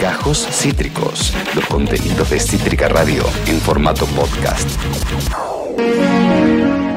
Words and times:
Gajos 0.00 0.46
Cítricos, 0.50 1.32
los 1.54 1.64
contenidos 1.66 2.28
de 2.30 2.38
Cítrica 2.38 2.88
Radio 2.88 3.24
en 3.46 3.58
formato 3.60 4.04
podcast. 4.06 4.68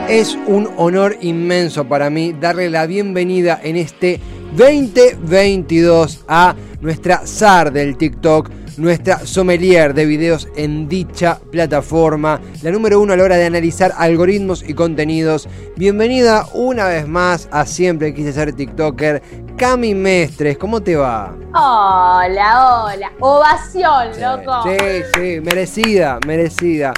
Es 0.10 0.38
un 0.46 0.70
honor 0.78 1.18
inmenso 1.22 1.88
para 1.88 2.10
mí 2.10 2.34
darle 2.34 2.70
la 2.70 2.88
bienvenida 2.88 3.60
en 3.64 3.78
este 3.78 4.20
2022 4.58 6.26
a 6.28 6.56
nuestra 6.82 7.26
zar 7.26 7.72
del 7.72 7.98
TikTok, 7.98 8.50
nuestra 8.78 9.26
sommelier 9.26 9.94
de 9.94 10.06
videos 10.06 10.50
en 10.58 10.90
dicha 10.90 11.40
plataforma, 11.52 12.42
la 12.62 12.72
número 12.72 13.00
uno 13.00 13.14
a 13.14 13.18
la 13.18 13.24
hora 13.24 13.38
de 13.38 13.46
analizar 13.46 13.94
algoritmos 13.98 14.64
y 14.68 14.74
contenidos. 14.74 15.48
Bienvenida 15.78 16.46
una 16.54 16.88
vez 16.88 17.08
más 17.08 17.48
a 17.52 17.66
Siempre 17.66 18.14
Quise 18.14 18.34
Ser 18.34 18.54
TikToker, 18.54 19.22
Cami 19.58 19.96
Mestres, 19.96 20.58
¿cómo 20.58 20.82
te 20.82 20.98
va? 20.98 21.34
Hola, 21.54 22.84
hola. 22.84 23.12
Ovación, 23.22 24.10
loco. 24.20 24.64
Sí, 24.64 24.78
sí, 25.14 25.42
merecida, 25.42 26.20
merecida. 26.28 26.94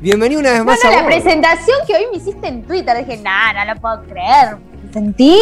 Bienvenida 0.00 0.38
una 0.38 0.52
vez 0.52 0.64
más 0.64 0.78
bueno, 0.82 0.98
a 0.98 1.02
la 1.02 1.08
vos. 1.08 1.14
presentación 1.14 1.78
que 1.84 1.94
hoy 1.94 2.06
me 2.12 2.18
hiciste 2.18 2.46
en 2.46 2.62
Twitter, 2.62 2.96
dije, 3.04 3.20
nah, 3.22 3.52
no 3.52 3.74
lo 3.74 3.80
puedo 3.80 4.04
creer. 4.04 4.56
Sentí 4.92 5.36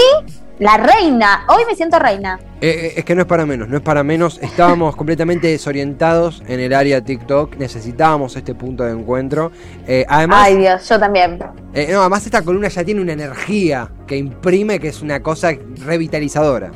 la 0.59 0.77
reina. 0.77 1.45
Hoy 1.49 1.65
me 1.67 1.75
siento 1.75 1.99
reina. 1.99 2.39
Eh, 2.61 2.69
eh, 2.69 2.93
es 2.97 3.05
que 3.05 3.15
no 3.15 3.23
es 3.23 3.27
para 3.27 3.45
menos, 3.45 3.69
no 3.69 3.77
es 3.77 3.83
para 3.83 4.03
menos. 4.05 4.39
Estábamos 4.41 4.97
completamente 4.97 5.49
desorientados 5.49 6.43
en 6.47 6.61
el 6.61 6.73
área 6.73 7.01
TikTok. 7.03 7.57
Necesitábamos 7.57 8.37
este 8.37 8.55
punto 8.55 8.85
de 8.85 8.93
encuentro. 8.93 9.51
Eh, 9.87 10.07
además, 10.09 10.43
Ay, 10.45 10.57
Dios, 10.57 10.89
yo 10.89 10.99
también. 10.99 11.39
eh, 11.75 11.89
no, 11.93 12.01
además 12.01 12.25
esta 12.25 12.43
columna 12.43 12.69
ya 12.69 12.85
tiene 12.85 13.01
una 13.01 13.13
energía 13.13 13.91
que 14.07 14.17
imprime 14.17 14.79
que 14.79 14.89
es 14.89 15.03
una 15.03 15.23
cosa 15.23 15.51
revitalizadora. 15.85 16.71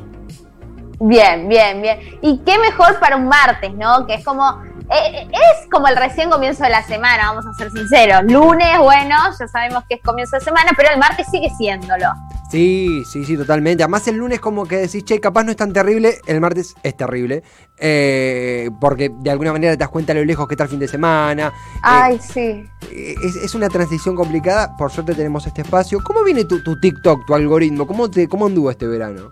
Bien, 1.00 1.48
bien, 1.48 1.80
bien. 1.80 1.98
Y 2.22 2.38
qué 2.44 2.58
mejor 2.58 2.98
para 2.98 3.16
un 3.16 3.28
martes, 3.28 3.72
¿no? 3.74 4.04
Que 4.06 4.14
es 4.14 4.24
como. 4.24 4.60
es 4.90 5.68
como 5.70 5.86
el 5.86 5.96
recién 5.96 6.28
comienzo 6.28 6.64
de 6.64 6.70
la 6.70 6.82
semana, 6.82 7.30
vamos 7.30 7.46
a 7.46 7.52
ser 7.52 7.70
sinceros. 7.70 8.24
Lunes, 8.24 8.78
bueno, 8.80 9.14
ya 9.38 9.46
sabemos 9.46 9.84
que 9.88 9.94
es 9.94 10.02
comienzo 10.02 10.36
de 10.36 10.44
semana, 10.44 10.72
pero 10.76 10.90
el 10.90 10.98
martes 10.98 11.26
sigue 11.30 11.50
siéndolo. 11.56 12.06
Sí, 12.50 13.04
sí, 13.04 13.24
sí, 13.24 13.36
totalmente. 13.36 13.82
Además 13.82 14.08
el 14.08 14.16
lunes 14.16 14.40
como 14.40 14.66
que 14.66 14.78
decís, 14.78 15.04
che, 15.04 15.20
capaz 15.20 15.44
no 15.44 15.50
es 15.50 15.56
tan 15.56 15.72
terrible, 15.72 16.18
el 16.26 16.40
martes 16.40 16.74
es 16.82 16.96
terrible. 16.96 17.42
Eh, 17.76 18.70
porque 18.80 19.10
de 19.12 19.30
alguna 19.30 19.52
manera 19.52 19.74
te 19.74 19.78
das 19.78 19.90
cuenta 19.90 20.14
de 20.14 20.20
lo 20.20 20.26
lejos 20.26 20.48
que 20.48 20.54
está 20.54 20.64
el 20.64 20.70
fin 20.70 20.78
de 20.78 20.88
semana. 20.88 21.48
Eh, 21.48 21.80
Ay, 21.82 22.18
sí. 22.20 22.64
es, 22.90 23.36
es 23.36 23.54
una 23.54 23.68
transición 23.68 24.16
complicada, 24.16 24.74
por 24.78 24.90
suerte 24.90 25.14
tenemos 25.14 25.46
este 25.46 25.60
espacio. 25.60 26.00
¿Cómo 26.02 26.24
viene 26.24 26.44
tu, 26.44 26.62
tu 26.62 26.80
TikTok, 26.80 27.26
tu 27.26 27.34
algoritmo? 27.34 27.86
¿Cómo, 27.86 28.10
te, 28.10 28.26
¿Cómo 28.28 28.46
anduvo 28.46 28.70
este 28.70 28.86
verano? 28.86 29.30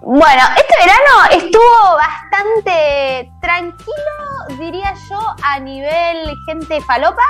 Bueno, 0.00 0.42
este 0.58 0.74
verano 0.78 1.44
estuvo 1.46 1.96
bastante 1.96 3.32
tranquilo, 3.40 4.58
diría 4.58 4.92
yo, 5.08 5.18
a 5.42 5.58
nivel 5.60 6.30
gente 6.46 6.78
falopa. 6.82 7.22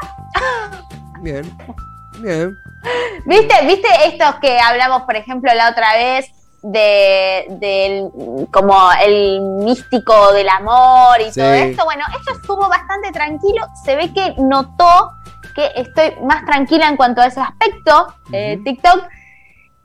Bien, 1.23 1.57
bien. 2.21 2.57
¿Viste? 3.25 3.55
¿Viste 3.67 3.89
estos 4.07 4.37
que 4.37 4.59
hablamos, 4.59 5.03
por 5.03 5.17
ejemplo, 5.17 5.53
la 5.55 5.71
otra 5.71 5.95
vez? 5.95 6.27
De, 6.67 7.45
del 7.61 8.09
como 8.51 8.75
el 9.05 9.39
místico 9.43 10.33
del 10.33 10.49
amor 10.49 11.21
y 11.21 11.31
Sí. 11.31 11.39
todo 11.41 11.53
esto. 11.53 11.85
Bueno, 11.85 12.05
esto 12.19 12.33
estuvo 12.41 12.67
bastante 12.71 13.13
tranquilo. 13.13 13.67
Se 13.85 13.95
ve 13.97 14.15
que 14.15 14.35
notó 14.39 15.13
que 15.55 15.71
estoy 15.77 16.15
más 16.23 16.47
tranquila 16.47 16.89
en 16.89 16.97
cuanto 16.97 17.21
a 17.21 17.27
ese 17.27 17.41
aspecto, 17.41 18.15
eh. 18.33 18.59
TikTok. 18.65 19.05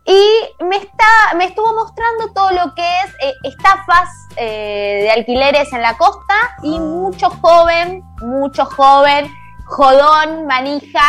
Y 0.05 0.64
me 0.64 0.77
está, 0.77 1.36
me 1.36 1.45
estuvo 1.45 1.73
mostrando 1.73 2.31
todo 2.33 2.52
lo 2.52 2.73
que 2.73 2.81
es 3.02 3.11
eh, 3.23 3.33
estafas 3.44 4.09
eh, 4.38 5.00
de 5.03 5.11
alquileres 5.11 5.72
en 5.73 5.81
la 5.81 5.97
costa 5.97 6.33
y 6.64 6.77
Ah. 6.77 6.80
mucho 6.80 7.30
joven, 7.30 8.02
mucho 8.22 8.64
joven, 8.66 9.30
jodón, 9.66 10.47
manija 10.47 11.02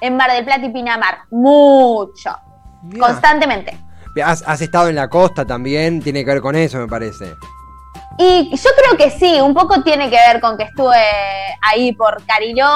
en 0.00 0.16
Mar 0.16 0.30
del 0.32 0.44
Plata 0.44 0.66
y 0.66 0.70
Pinamar. 0.70 1.18
Mucho. 1.30 2.36
Constantemente. 2.98 3.76
Has, 4.24 4.42
has 4.46 4.60
estado 4.60 4.88
en 4.88 4.96
la 4.96 5.08
costa 5.08 5.44
también, 5.44 6.02
tiene 6.02 6.24
que 6.24 6.32
ver 6.32 6.40
con 6.40 6.56
eso, 6.56 6.78
me 6.78 6.88
parece. 6.88 7.34
Y 8.18 8.50
yo 8.54 8.70
creo 8.76 8.96
que 8.98 9.10
sí, 9.10 9.40
un 9.40 9.54
poco 9.54 9.82
tiene 9.82 10.10
que 10.10 10.16
ver 10.16 10.40
con 10.40 10.56
que 10.58 10.64
estuve 10.64 10.96
ahí 11.62 11.92
por 11.92 12.22
Cariló, 12.26 12.68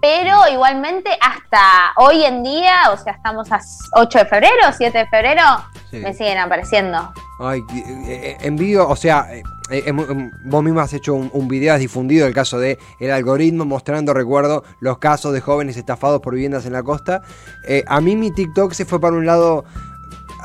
pero 0.00 0.48
igualmente 0.50 1.10
hasta 1.20 1.92
hoy 1.96 2.24
en 2.24 2.42
día, 2.42 2.90
o 2.92 2.96
sea, 2.96 3.12
estamos 3.12 3.52
a 3.52 3.60
8 3.94 4.18
de 4.20 4.24
febrero, 4.26 4.62
7 4.76 4.98
de 4.98 5.06
febrero, 5.06 5.42
Sí. 5.90 5.98
me 5.98 6.14
siguen 6.14 6.38
apareciendo. 6.38 7.12
Ay, 7.38 7.60
eh, 7.74 7.84
eh, 8.08 8.38
envío, 8.40 8.88
o 8.88 8.96
sea, 8.96 9.26
eh, 9.72 9.82
eh, 9.86 9.88
em- 9.88 10.30
vos 10.44 10.62
mismo 10.62 10.80
has 10.80 10.92
hecho 10.92 11.14
un, 11.14 11.30
un 11.32 11.48
video, 11.48 11.74
has 11.74 11.80
difundido 11.80 12.26
el 12.26 12.34
caso 12.34 12.58
de 12.58 12.78
el 13.00 13.10
algoritmo 13.10 13.64
mostrando, 13.64 14.12
recuerdo, 14.14 14.62
los 14.80 14.98
casos 14.98 15.32
de 15.32 15.40
jóvenes 15.40 15.76
estafados 15.76 16.20
por 16.20 16.34
viviendas 16.34 16.66
en 16.66 16.72
la 16.74 16.82
costa. 16.82 17.22
Eh, 17.66 17.82
a 17.86 18.00
mí 18.00 18.14
mi 18.16 18.30
TikTok 18.30 18.72
se 18.72 18.84
fue 18.84 19.00
para 19.00 19.16
un 19.16 19.26
lado 19.26 19.64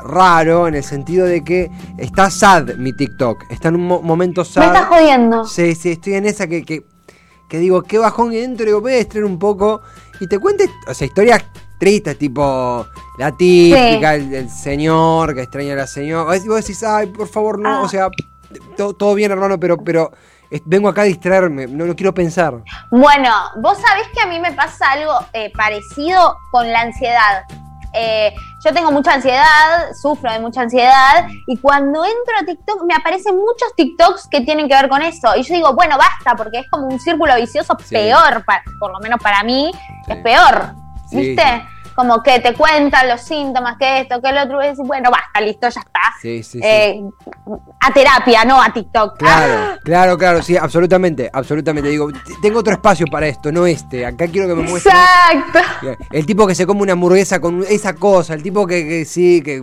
raro, 0.04 0.68
en 0.68 0.74
el 0.74 0.84
sentido 0.84 1.26
de 1.26 1.42
que 1.42 1.70
está 1.98 2.30
sad 2.30 2.74
mi 2.76 2.92
TikTok, 2.92 3.44
está 3.50 3.68
en 3.68 3.76
un 3.76 3.86
mo- 3.86 4.02
momento 4.02 4.42
Me 4.42 4.44
sad. 4.46 4.64
estás 4.66 4.86
jodiendo. 4.86 5.44
Sí, 5.44 5.74
sí, 5.74 5.90
estoy 5.92 6.14
en 6.14 6.26
esa 6.26 6.46
que, 6.46 6.64
que, 6.64 6.84
que 7.48 7.58
digo, 7.58 7.82
qué 7.82 7.98
bajón 7.98 8.32
y 8.32 8.36
dentro, 8.36 8.64
digo, 8.66 8.80
voy 8.80 8.92
a 8.92 8.96
distraer 8.98 9.24
un 9.24 9.38
poco 9.38 9.82
y 10.20 10.26
te 10.28 10.38
cuentes, 10.38 10.70
o 10.86 10.94
sea, 10.94 11.06
historias 11.06 11.44
tristes, 11.80 12.16
tipo 12.18 12.86
la 13.18 13.36
típica, 13.36 14.14
el, 14.14 14.32
el 14.34 14.50
señor 14.50 15.34
que 15.34 15.42
extraña 15.42 15.72
a 15.72 15.76
la 15.76 15.86
señora. 15.86 16.30
Veces 16.30 16.46
vos 16.48 16.56
decís, 16.60 16.82
ay, 16.84 17.06
por 17.08 17.26
favor, 17.28 17.58
no, 17.58 17.68
Ah. 17.68 17.82
o 17.82 17.88
sea, 17.88 18.08
to- 18.76 18.94
todo 18.94 19.14
bien, 19.14 19.30
hermano, 19.30 19.58
pero, 19.58 19.76
pero 19.78 20.12
vengo 20.64 20.88
acá 20.88 21.02
a 21.02 21.04
distraerme, 21.04 21.66
no, 21.66 21.84
no 21.84 21.94
quiero 21.94 22.14
pensar. 22.14 22.54
Bueno, 22.90 23.30
vos 23.60 23.78
sabés 23.78 24.08
que 24.14 24.20
a 24.20 24.26
mí 24.26 24.38
me 24.40 24.52
pasa 24.52 24.92
algo 24.92 25.12
eh, 25.32 25.52
parecido 25.56 26.36
con 26.50 26.70
la 26.72 26.80
ansiedad. 26.82 27.42
Eh, 27.94 28.34
yo 28.64 28.72
tengo 28.74 28.92
mucha 28.92 29.14
ansiedad, 29.14 29.88
sufro 30.00 30.30
de 30.30 30.40
mucha 30.40 30.60
ansiedad 30.60 31.26
y 31.46 31.56
cuando 31.58 32.04
entro 32.04 32.34
a 32.40 32.44
TikTok 32.44 32.82
me 32.84 32.94
aparecen 32.94 33.34
muchos 33.36 33.74
TikToks 33.76 34.28
que 34.28 34.42
tienen 34.42 34.68
que 34.68 34.74
ver 34.74 34.88
con 34.90 35.00
eso. 35.02 35.34
Y 35.36 35.42
yo 35.42 35.54
digo, 35.54 35.74
bueno, 35.74 35.96
basta, 35.96 36.34
porque 36.36 36.58
es 36.60 36.66
como 36.70 36.86
un 36.86 37.00
círculo 37.00 37.34
vicioso 37.36 37.76
Sí. 37.84 37.94
peor, 37.94 38.44
pa- 38.44 38.62
por 38.78 38.92
lo 38.92 38.98
menos 39.00 39.18
para 39.22 39.42
mí, 39.42 39.70
Sí. 40.06 40.12
es 40.12 40.16
peor. 40.18 40.74
Sí, 41.10 41.16
¿Viste? 41.16 41.66
Como 41.98 42.22
que 42.22 42.38
te 42.38 42.54
cuentan 42.54 43.08
los 43.08 43.22
síntomas, 43.22 43.76
que 43.76 44.02
esto, 44.02 44.22
que 44.22 44.28
el 44.28 44.38
otro, 44.38 44.62
y 44.62 44.66
decís, 44.68 44.86
bueno, 44.86 45.10
basta, 45.10 45.40
listo, 45.40 45.68
ya 45.68 45.80
está. 45.80 46.00
Sí, 46.22 46.44
sí, 46.44 46.60
sí. 46.60 46.64
Eh, 46.64 47.02
a 47.80 47.92
terapia, 47.92 48.44
no 48.44 48.62
a 48.62 48.72
TikTok. 48.72 49.18
Claro, 49.18 49.80
claro, 49.82 50.16
claro, 50.16 50.40
sí, 50.40 50.56
absolutamente, 50.56 51.28
absolutamente. 51.32 51.90
Digo, 51.90 52.08
tengo 52.40 52.60
otro 52.60 52.72
espacio 52.72 53.04
para 53.10 53.26
esto, 53.26 53.50
no 53.50 53.66
este. 53.66 54.06
Acá 54.06 54.28
quiero 54.28 54.46
que 54.46 54.54
me 54.54 54.62
muestres. 54.62 54.94
Exacto. 54.94 55.58
El 56.12 56.24
tipo 56.24 56.46
que 56.46 56.54
se 56.54 56.66
come 56.66 56.82
una 56.82 56.92
hamburguesa 56.92 57.40
con 57.40 57.64
esa 57.68 57.94
cosa, 57.94 58.32
el 58.34 58.44
tipo 58.44 58.64
que, 58.64 58.86
que 58.86 59.04
sí, 59.04 59.42
que 59.42 59.60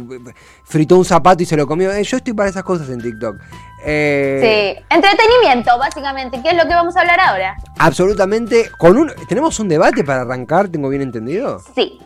fritó 0.66 0.98
un 0.98 1.06
zapato 1.06 1.42
y 1.42 1.46
se 1.46 1.56
lo 1.56 1.66
comió. 1.66 1.90
Eh, 1.94 2.04
Yo 2.04 2.18
estoy 2.18 2.34
para 2.34 2.50
esas 2.50 2.64
cosas 2.64 2.90
en 2.90 3.02
TikTok. 3.02 3.38
Eh, 3.86 4.76
Sí, 4.78 4.86
entretenimiento, 4.90 5.78
básicamente, 5.80 6.42
que 6.42 6.50
es 6.50 6.58
lo 6.58 6.64
que 6.64 6.76
vamos 6.76 6.98
a 6.98 7.00
hablar 7.00 7.20
ahora. 7.22 7.56
Absolutamente. 7.80 8.70
Con 8.78 8.98
un, 8.98 9.14
¿Tenemos 9.30 9.58
un 9.62 9.70
debate 9.70 10.04
para 10.04 10.24
arrancar? 10.24 10.68
¿Tengo 10.68 10.90
bien 10.90 11.02
entendido? 11.02 11.62
Sí. 11.74 11.98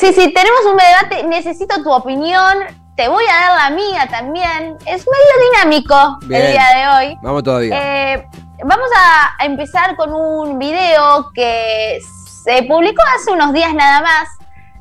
Sí, 0.00 0.14
sí, 0.14 0.32
tenemos 0.32 0.60
un 0.64 0.78
debate, 0.78 1.24
necesito 1.24 1.82
tu 1.82 1.92
opinión, 1.92 2.56
te 2.96 3.06
voy 3.06 3.22
a 3.26 3.34
dar 3.34 3.70
la 3.70 3.76
mía 3.76 4.08
también. 4.10 4.78
Es 4.86 5.06
medio 5.06 5.50
dinámico 5.52 6.18
Bien. 6.22 6.40
el 6.40 6.52
día 6.52 6.66
de 6.74 6.88
hoy. 6.88 7.18
Vamos 7.20 7.42
todavía. 7.42 8.14
Eh, 8.14 8.26
vamos 8.64 8.88
a 8.96 9.44
empezar 9.44 9.96
con 9.96 10.14
un 10.14 10.58
video 10.58 11.30
que 11.34 11.98
se 12.44 12.62
publicó 12.62 13.02
hace 13.14 13.30
unos 13.30 13.52
días 13.52 13.74
nada 13.74 14.00
más 14.00 14.28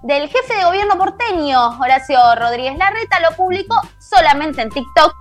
del 0.03 0.29
jefe 0.29 0.55
de 0.55 0.63
gobierno 0.63 0.97
porteño, 0.97 1.77
Horacio 1.81 2.17
Rodríguez 2.37 2.77
Larreta, 2.77 3.19
lo 3.19 3.35
publicó 3.35 3.75
solamente 3.99 4.61
en 4.61 4.69
TikTok, 4.69 5.13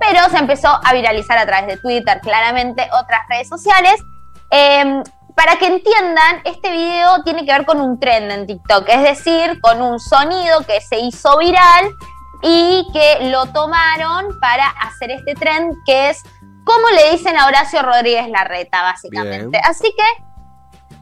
pero 0.00 0.30
se 0.30 0.38
empezó 0.38 0.80
a 0.82 0.94
viralizar 0.94 1.36
a 1.36 1.44
través 1.44 1.66
de 1.66 1.76
Twitter, 1.76 2.20
claramente 2.22 2.88
otras 2.90 3.20
redes 3.28 3.50
sociales. 3.50 4.02
Eh, 4.50 5.02
para 5.36 5.56
que 5.58 5.66
entiendan, 5.66 6.40
este 6.44 6.70
video 6.72 7.22
tiene 7.22 7.44
que 7.44 7.52
ver 7.52 7.66
con 7.66 7.80
un 7.80 8.00
trend 8.00 8.32
en 8.32 8.46
TikTok, 8.46 8.88
es 8.88 9.02
decir, 9.02 9.60
con 9.60 9.82
un 9.82 10.00
sonido 10.00 10.60
que 10.66 10.80
se 10.80 10.98
hizo 10.98 11.36
viral 11.38 11.94
y 12.42 12.86
que 12.92 13.28
lo 13.30 13.44
tomaron 13.46 14.40
para 14.40 14.66
hacer 14.66 15.10
este 15.10 15.34
trend 15.34 15.74
que 15.84 16.08
es 16.10 16.22
como 16.64 16.88
le 16.88 17.12
dicen 17.12 17.36
a 17.36 17.46
Horacio 17.46 17.82
Rodríguez 17.82 18.28
Larreta, 18.30 18.82
básicamente. 18.82 19.58
Bien. 19.58 19.62
Así 19.64 19.94
que, 19.96 20.24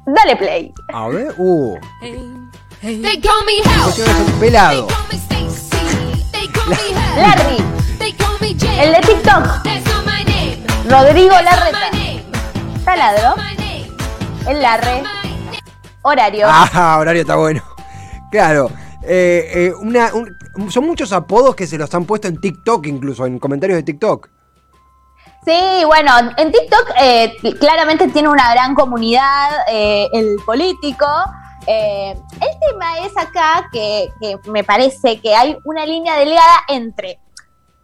dale 0.05 0.37
play. 0.37 0.75
A 0.93 1.09
ver, 1.09 1.33
uh. 1.39 1.79
They 2.83 3.21
call 3.21 3.45
me 3.47 3.59
Hell. 3.59 3.83
Cuestión 3.85 4.09
es 4.11 4.17
un 4.33 4.41
pelado. 4.41 4.87
They 4.87 4.95
call 4.95 5.07
me 5.09 5.17
Stacy. 5.17 6.25
They 6.33 6.49
call 6.49 6.69
me 6.69 6.75
Hell. 6.75 7.23
Larry, 7.23 7.65
They 7.99 8.13
call 8.13 8.37
me 8.41 8.55
Jay. 8.59 8.81
el 8.81 8.93
de 8.93 9.01
TikTok. 9.01 9.45
Rodrigo 10.91 11.35
Larreta. 11.41 11.79
taladro, 12.85 13.35
Name. 14.45 14.57
el 14.57 14.63
Larre, 14.63 15.03
horario. 16.03 16.47
Ah, 16.49 16.99
horario 17.01 17.23
está 17.23 17.37
bueno. 17.37 17.63
Claro. 18.31 18.71
eh, 19.03 19.51
eh, 19.55 19.73
una, 19.81 20.11
un- 20.15 20.71
son 20.71 20.87
muchos 20.87 21.13
apodos 21.13 21.55
que 21.55 21.67
se 21.67 21.79
los 21.79 21.93
han 21.95 22.05
puesto 22.05 22.27
en 22.29 22.41
TikTok, 22.41 22.87
incluso 22.87 23.27
en 23.27 23.39
comentarios 23.39 23.77
de 23.77 23.83
TikTok. 23.83 24.29
Sí, 25.45 25.85
bueno, 25.87 26.11
en 26.39 26.51
TikTok 26.53 26.91
eh, 27.01 27.35
claramente 27.61 28.09
tiene 28.09 28.29
una 28.29 28.51
gran 28.53 28.75
comunidad 28.75 29.51
el 29.69 30.37
político. 30.47 31.07
El 31.67 32.17
tema 32.69 32.99
es 33.05 33.13
acá 33.17 33.69
que, 33.73 34.09
que 34.21 34.37
me 34.51 34.65
parece 34.65 35.21
que 35.21 35.35
hay 35.35 35.57
una 35.65 35.85
línea 35.87 36.17
delgada 36.17 36.65
entre 36.69 37.19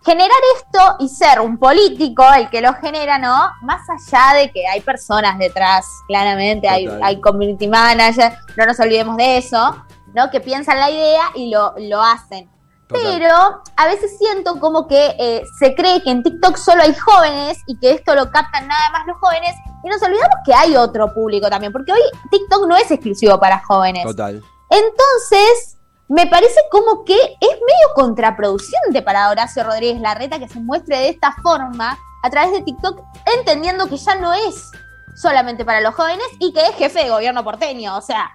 generar 0.05 0.39
esto 0.57 0.97
y 1.01 1.09
ser 1.09 1.41
un 1.41 1.59
político 1.59 2.25
el 2.35 2.49
que 2.49 2.61
lo 2.61 2.75
genera, 2.75 3.19
¿no? 3.19 3.51
Más 3.63 3.83
allá 3.89 4.39
de 4.39 4.51
que 4.51 4.67
hay 4.67 4.81
personas 4.81 5.39
detrás, 5.39 5.87
claramente, 6.07 6.69
hay, 6.69 6.89
hay 7.03 7.21
community 7.21 7.69
manager, 7.69 8.33
no 8.57 8.67
nos 8.67 8.81
olvidemos 8.81 9.17
de 9.17 9.39
eso, 9.39 9.85
¿no? 10.15 10.31
Que 10.31 10.41
piensan 10.41 10.79
la 10.79 10.91
idea 10.91 11.23
y 11.35 11.51
lo, 11.51 11.75
lo 11.79 12.03
hacen. 12.03 12.51
Total. 12.89 13.05
Pero 13.05 13.63
a 13.77 13.87
veces 13.87 14.19
siento 14.19 14.59
como 14.59 14.89
que 14.89 15.15
eh, 15.19 15.45
se 15.61 15.77
cree 15.77 16.03
que 16.03 16.11
en 16.11 16.25
TikTok 16.25 16.57
solo 16.57 16.83
hay 16.83 16.93
jóvenes 16.95 17.59
y 17.69 17.79
que 17.79 17.93
esto 17.93 18.17
lo 18.17 18.33
captan 18.33 18.67
nada 18.67 18.91
más 18.91 19.07
los 19.07 19.17
jóvenes 19.19 19.55
y 19.85 19.89
nos 19.89 20.03
olvidamos 20.03 20.37
que 20.45 20.53
hay 20.53 20.77
otro 20.77 21.13
público 21.15 21.49
también, 21.49 21.73
porque 21.73 21.93
hoy 21.93 22.01
TikTok 22.31 22.67
no 22.67 22.77
es 22.77 22.91
exclusivo 22.91 23.39
para 23.39 23.63
jóvenes. 23.65 24.05
Total. 24.05 24.43
Entonces, 24.71 25.79
me 26.11 26.27
parece 26.27 26.61
como 26.73 27.05
que 27.05 27.15
es 27.15 27.51
medio 27.51 27.95
contraproducente 27.95 29.01
para 29.01 29.31
Horacio 29.31 29.63
Rodríguez 29.63 30.01
Larreta 30.01 30.41
que 30.41 30.49
se 30.49 30.59
muestre 30.59 30.99
de 30.99 31.09
esta 31.09 31.37
forma 31.41 31.97
a 32.25 32.31
través 32.31 32.51
de 32.51 32.63
TikTok, 32.63 33.01
entendiendo 33.39 33.89
que 33.89 33.97
ya 33.97 34.17
no 34.17 34.33
es 34.33 34.73
solamente 35.15 35.65
para 35.65 35.81
los 35.81 35.95
jóvenes 35.95 36.27
y 36.41 36.53
que 36.53 36.63
es 36.67 36.75
jefe 36.75 37.05
de 37.05 37.11
gobierno 37.11 37.45
porteño. 37.45 37.97
O 37.97 38.01
sea, 38.01 38.29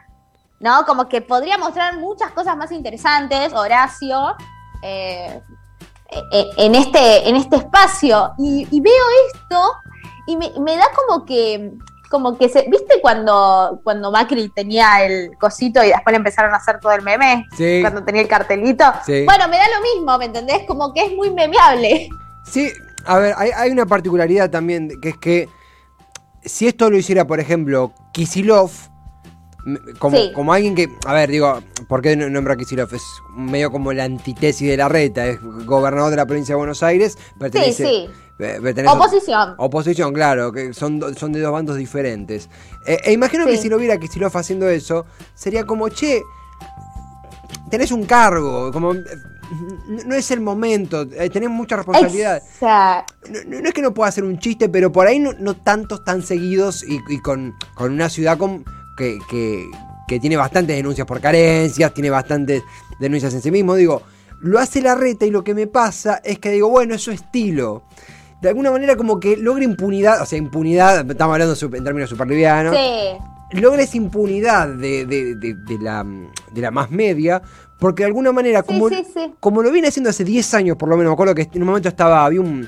¿no? 0.61 0.85
Como 0.85 1.09
que 1.09 1.21
podría 1.21 1.57
mostrar 1.57 1.97
muchas 1.97 2.31
cosas 2.31 2.55
más 2.55 2.71
interesantes, 2.71 3.51
Horacio, 3.51 4.37
eh, 4.81 5.41
eh, 6.31 6.45
en, 6.55 6.75
este, 6.75 7.27
en 7.27 7.35
este 7.35 7.57
espacio. 7.57 8.35
Y, 8.37 8.79
veo 8.79 9.03
esto 9.33 9.61
y 10.27 10.37
me 10.37 10.77
da 10.77 10.85
como 10.95 11.25
que 11.25 11.73
como 12.15 12.37
que 12.37 12.47
se, 12.47 12.61
¿viste 12.69 13.01
cuando, 13.01 13.81
cuando 13.83 14.09
Macri 14.09 14.47
tenía 14.49 15.03
el 15.05 15.31
cosito 15.37 15.83
y 15.83 15.87
después 15.87 16.11
le 16.13 16.17
empezaron 16.17 16.53
a 16.53 16.57
hacer 16.57 16.79
todo 16.79 16.93
el 16.93 17.01
meme? 17.01 17.45
Sí. 17.57 17.79
Cuando 17.81 18.03
tenía 18.05 18.21
el 18.21 18.27
cartelito. 18.29 18.85
Sí. 19.05 19.25
Bueno, 19.25 19.49
me 19.49 19.57
da 19.57 19.65
lo 19.75 19.81
mismo, 19.81 20.17
¿me 20.17 20.25
entendés? 20.25 20.63
Como 20.65 20.93
que 20.93 21.05
es 21.05 21.11
muy 21.13 21.29
memeable. 21.29 22.07
Sí, 22.45 22.71
a 23.05 23.17
ver, 23.19 23.33
hay, 23.37 23.49
hay 23.55 23.71
una 23.71 23.85
particularidad 23.85 24.49
también, 24.49 24.89
que 25.01 25.09
es 25.09 25.17
que 25.17 25.49
si 26.43 26.67
esto 26.67 26.89
lo 26.89 26.97
hiciera, 26.97 27.25
por 27.27 27.39
ejemplo, 27.39 27.91
Kisilov, 28.13 28.71
como, 29.99 30.15
Sí. 30.15 30.31
como 30.33 30.53
alguien 30.53 30.75
que, 30.75 30.87
a 31.05 31.13
ver, 31.13 31.29
digo, 31.29 31.59
¿por 31.89 32.01
qué 32.01 32.15
no- 32.15 32.29
nombra 32.29 32.53
a 32.53 32.57
Kisilov? 32.57 32.93
Es 32.93 33.03
medio 33.35 33.71
como 33.71 33.91
la 33.93 34.03
antítesis 34.03 34.69
de 34.69 34.77
la 34.77 34.87
reta, 34.87 35.25
es 35.25 35.39
gobernador 35.41 36.11
de 36.11 36.17
la 36.17 36.25
provincia 36.25 36.53
de 36.53 36.57
Buenos 36.57 36.83
Aires, 36.83 37.13
Sí, 37.17 37.33
pertenece... 37.39 37.83
sí. 37.85 38.09
eh, 38.09 38.24
pertenece- 38.37 38.93
Oposición. 38.95 39.55
Oposición, 39.57 40.13
claro, 40.13 40.51
que 40.51 40.73
son, 40.73 41.01
son 41.15 41.31
de 41.31 41.39
dos 41.41 41.51
bandos 41.51 41.77
diferentes. 41.77 42.49
Eh, 42.85 42.97
e 43.05 43.11
imagino 43.13 43.45
que 43.45 43.55
Sí. 43.55 43.63
si 43.63 43.69
lo 43.69 43.77
viera 43.77 43.97
Kicillof 43.97 44.35
haciendo 44.35 44.67
eso, 44.69 45.05
sería 45.33 45.65
como, 45.65 45.87
che, 45.89 46.21
tenés 47.69 47.91
un 47.91 48.05
cargo, 48.05 48.71
como, 48.71 48.93
eh, 48.93 49.03
no 50.05 50.15
es 50.15 50.31
el 50.31 50.41
momento, 50.41 51.03
eh, 51.03 51.29
tenés 51.29 51.49
mucha 51.49 51.75
responsabilidad. 51.77 52.37
Exacto. 52.37 53.13
No, 53.29 53.39
no- 53.47 53.61
no 53.61 53.67
es 53.67 53.73
que 53.73 53.81
no 53.81 53.93
pueda 53.93 54.09
hacer 54.09 54.23
un 54.23 54.39
chiste, 54.39 54.69
pero 54.69 54.91
por 54.91 55.07
ahí 55.07 55.19
no, 55.19 55.33
no 55.33 55.55
tantos 55.55 56.03
tan 56.03 56.21
seguidos 56.23 56.83
y, 56.83 56.99
y 57.09 57.19
con, 57.19 57.53
con 57.75 57.91
una 57.93 58.09
ciudad 58.09 58.37
con, 58.37 58.63
que, 58.97 59.17
que- 59.29 59.65
que 60.07 60.19
tiene 60.19 60.37
bastantes 60.37 60.75
denuncias 60.75 61.07
por 61.07 61.19
carencias, 61.19 61.91
tiene 61.93 62.11
bastantes 62.11 62.61
denuncias 62.99 63.33
en 63.33 63.41
sí 63.41 63.49
mismo. 63.49 63.73
Digo, 63.75 64.03
lo 64.41 64.59
hace 64.59 64.79
la 64.81 64.93
reta 64.93 65.25
y 65.25 65.31
lo 65.31 65.43
que 65.43 65.55
me 65.55 65.65
pasa 65.65 66.21
es 66.23 66.37
que 66.37 66.51
digo, 66.51 66.69
bueno, 66.69 66.93
es 66.93 67.01
su 67.01 67.11
estilo. 67.11 67.83
De 68.41 68.49
alguna 68.49 68.71
manera 68.71 68.95
como 68.95 69.19
que 69.19 69.37
logra 69.37 69.63
impunidad, 69.63 70.21
o 70.21 70.25
sea, 70.25 70.37
impunidad, 70.37 71.09
estamos 71.09 71.33
hablando 71.33 71.55
en 71.77 71.83
términos 71.83 72.09
super 72.09 72.27
livianos, 72.27 72.75
Sí. 72.75 73.59
logra 73.61 73.81
esa 73.81 73.97
impunidad 73.97 74.67
de, 74.67 75.05
de- 75.05 75.35
de- 75.35 75.53
de 75.55 75.79
la, 75.79 76.05
de 76.51 76.61
la 76.61 76.71
más 76.71 76.91
media, 76.91 77.41
porque 77.79 78.03
de 78.03 78.07
alguna 78.07 78.31
manera, 78.31 78.61
Sí, 78.61 78.67
como, 78.67 78.89
sí, 78.89 79.03
sí. 79.13 79.33
como 79.39 79.63
lo 79.63 79.71
viene 79.71 79.87
haciendo 79.87 80.09
hace 80.09 80.23
10 80.23 80.53
años 80.53 80.77
por 80.77 80.89
lo 80.89 80.97
menos, 80.97 81.11
me 81.11 81.13
acuerdo 81.13 81.33
que 81.35 81.49
en 81.53 81.61
un 81.61 81.67
momento 81.67 81.89
estaba, 81.89 82.25
había 82.25 82.41
un- 82.41 82.67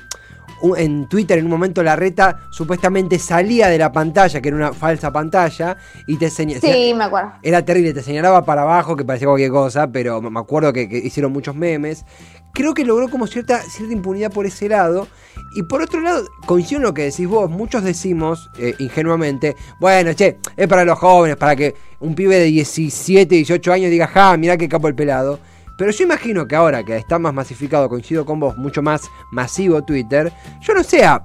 en 0.76 1.08
Twitter, 1.08 1.38
en 1.38 1.44
un 1.44 1.50
momento 1.50 1.82
la 1.82 1.96
reta 1.96 2.40
supuestamente 2.50 3.18
salía 3.18 3.68
de 3.68 3.78
la 3.78 3.92
pantalla, 3.92 4.40
que 4.40 4.48
era 4.48 4.56
una 4.56 4.72
falsa 4.72 5.12
pantalla, 5.12 5.76
y 6.06 6.16
te 6.16 6.30
señalaba... 6.30 6.72
Sí, 6.72 6.94
me 6.94 7.04
acuerdo. 7.04 7.32
Era 7.42 7.64
terrible, 7.64 7.94
te 7.94 8.02
señalaba 8.02 8.44
para 8.44 8.62
abajo, 8.62 8.96
que 8.96 9.04
parecía 9.04 9.28
cualquier 9.28 9.50
cosa, 9.50 9.90
pero 9.90 10.20
me 10.20 10.40
acuerdo 10.40 10.72
que, 10.72 10.88
que 10.88 10.98
hicieron 10.98 11.32
muchos 11.32 11.54
memes. 11.54 12.04
Creo 12.52 12.74
que 12.74 12.84
logró 12.84 13.08
como 13.08 13.26
cierta, 13.26 13.60
cierta 13.62 13.92
impunidad 13.92 14.32
por 14.32 14.46
ese 14.46 14.68
lado. 14.68 15.06
Y 15.54 15.62
por 15.62 15.82
otro 15.82 16.00
lado, 16.00 16.26
coincido 16.46 16.80
en 16.80 16.84
lo 16.84 16.94
que 16.94 17.02
decís 17.02 17.26
vos, 17.26 17.50
muchos 17.50 17.82
decimos 17.84 18.50
eh, 18.58 18.74
ingenuamente, 18.78 19.56
bueno, 19.80 20.12
che, 20.12 20.38
es 20.56 20.68
para 20.68 20.84
los 20.84 20.98
jóvenes, 20.98 21.36
para 21.36 21.56
que 21.56 21.74
un 22.00 22.14
pibe 22.14 22.36
de 22.36 22.46
17, 22.46 23.34
18 23.34 23.72
años 23.72 23.90
diga, 23.90 24.06
ja, 24.06 24.36
mirá 24.36 24.56
qué 24.56 24.68
capo 24.68 24.88
el 24.88 24.94
pelado. 24.94 25.38
Pero 25.78 25.90
yo 25.92 26.04
imagino 26.04 26.46
que 26.46 26.56
ahora 26.56 26.82
que 26.84 26.96
está 26.96 27.18
más 27.18 27.32
masificado, 27.32 27.88
coincido 27.88 28.26
con 28.26 28.40
vos, 28.40 28.56
mucho 28.58 28.82
más 28.82 29.02
masivo 29.30 29.82
Twitter, 29.82 30.32
yo 30.60 30.74
no 30.74 30.82
sea, 30.82 31.22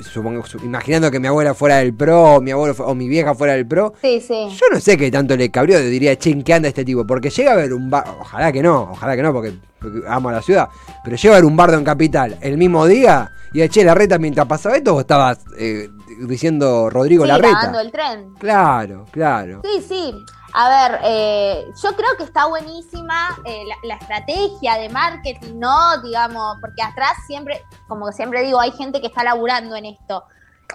supongo, 0.00 0.46
su- 0.46 0.58
imaginando 0.58 1.10
que 1.10 1.18
mi 1.18 1.26
abuela 1.26 1.52
fuera 1.54 1.78
del 1.78 1.92
pro, 1.92 2.36
o 2.36 2.40
mi 2.40 2.52
abuelo 2.52 2.74
o 2.78 2.94
mi 2.94 3.08
vieja 3.08 3.34
fuera 3.34 3.54
del 3.54 3.66
pro, 3.66 3.94
Sí, 4.00 4.20
sí. 4.20 4.46
yo 4.50 4.66
no 4.72 4.78
sé 4.80 4.96
qué 4.96 5.10
tanto 5.10 5.36
le 5.36 5.50
cabrió, 5.50 5.80
diría, 5.80 6.16
che, 6.16 6.30
¿en 6.30 6.44
qué 6.44 6.54
anda 6.54 6.68
este 6.68 6.84
tipo? 6.84 7.04
Porque 7.04 7.28
llega 7.30 7.50
a 7.50 7.54
haber 7.54 7.74
un 7.74 7.90
bar, 7.90 8.04
ojalá 8.20 8.52
que 8.52 8.62
no, 8.62 8.82
ojalá 8.92 9.16
que 9.16 9.22
no, 9.22 9.32
porque, 9.32 9.54
porque 9.80 10.00
amo 10.06 10.28
a 10.28 10.32
la 10.32 10.42
ciudad, 10.42 10.68
pero 11.04 11.16
llega 11.16 11.34
a 11.34 11.38
haber 11.38 11.44
un 11.50 11.56
bardo 11.56 11.76
en 11.76 11.84
Capital 11.84 12.38
el 12.40 12.56
mismo 12.56 12.86
día 12.86 13.32
y 13.52 13.66
che, 13.68 13.82
la 13.84 13.94
reta 13.94 14.18
mientras 14.18 14.46
pasaba 14.46 14.76
esto, 14.76 14.92
vos 14.92 15.00
estabas 15.00 15.40
eh, 15.58 15.88
diciendo 16.20 16.88
Rodrigo 16.90 17.24
Sí, 17.24 17.28
la 17.28 17.38
reta. 17.38 17.72
el 17.80 17.90
tren. 17.90 18.34
Claro, 18.38 19.06
claro. 19.10 19.62
Sí, 19.64 19.82
sí. 19.88 20.14
A 20.52 20.68
ver, 20.68 21.00
eh, 21.04 21.72
yo 21.82 21.94
creo 21.94 22.16
que 22.16 22.24
está 22.24 22.46
buenísima 22.46 23.38
eh, 23.44 23.64
la, 23.66 23.76
la 23.82 23.94
estrategia 23.96 24.78
de 24.78 24.88
marketing, 24.88 25.58
¿no? 25.58 26.00
Digamos, 26.02 26.56
porque 26.60 26.82
atrás 26.82 27.12
siempre, 27.26 27.64
como 27.86 28.10
siempre 28.12 28.42
digo, 28.42 28.58
hay 28.58 28.72
gente 28.72 29.00
que 29.00 29.08
está 29.08 29.22
laburando 29.22 29.76
en 29.76 29.86
esto. 29.86 30.24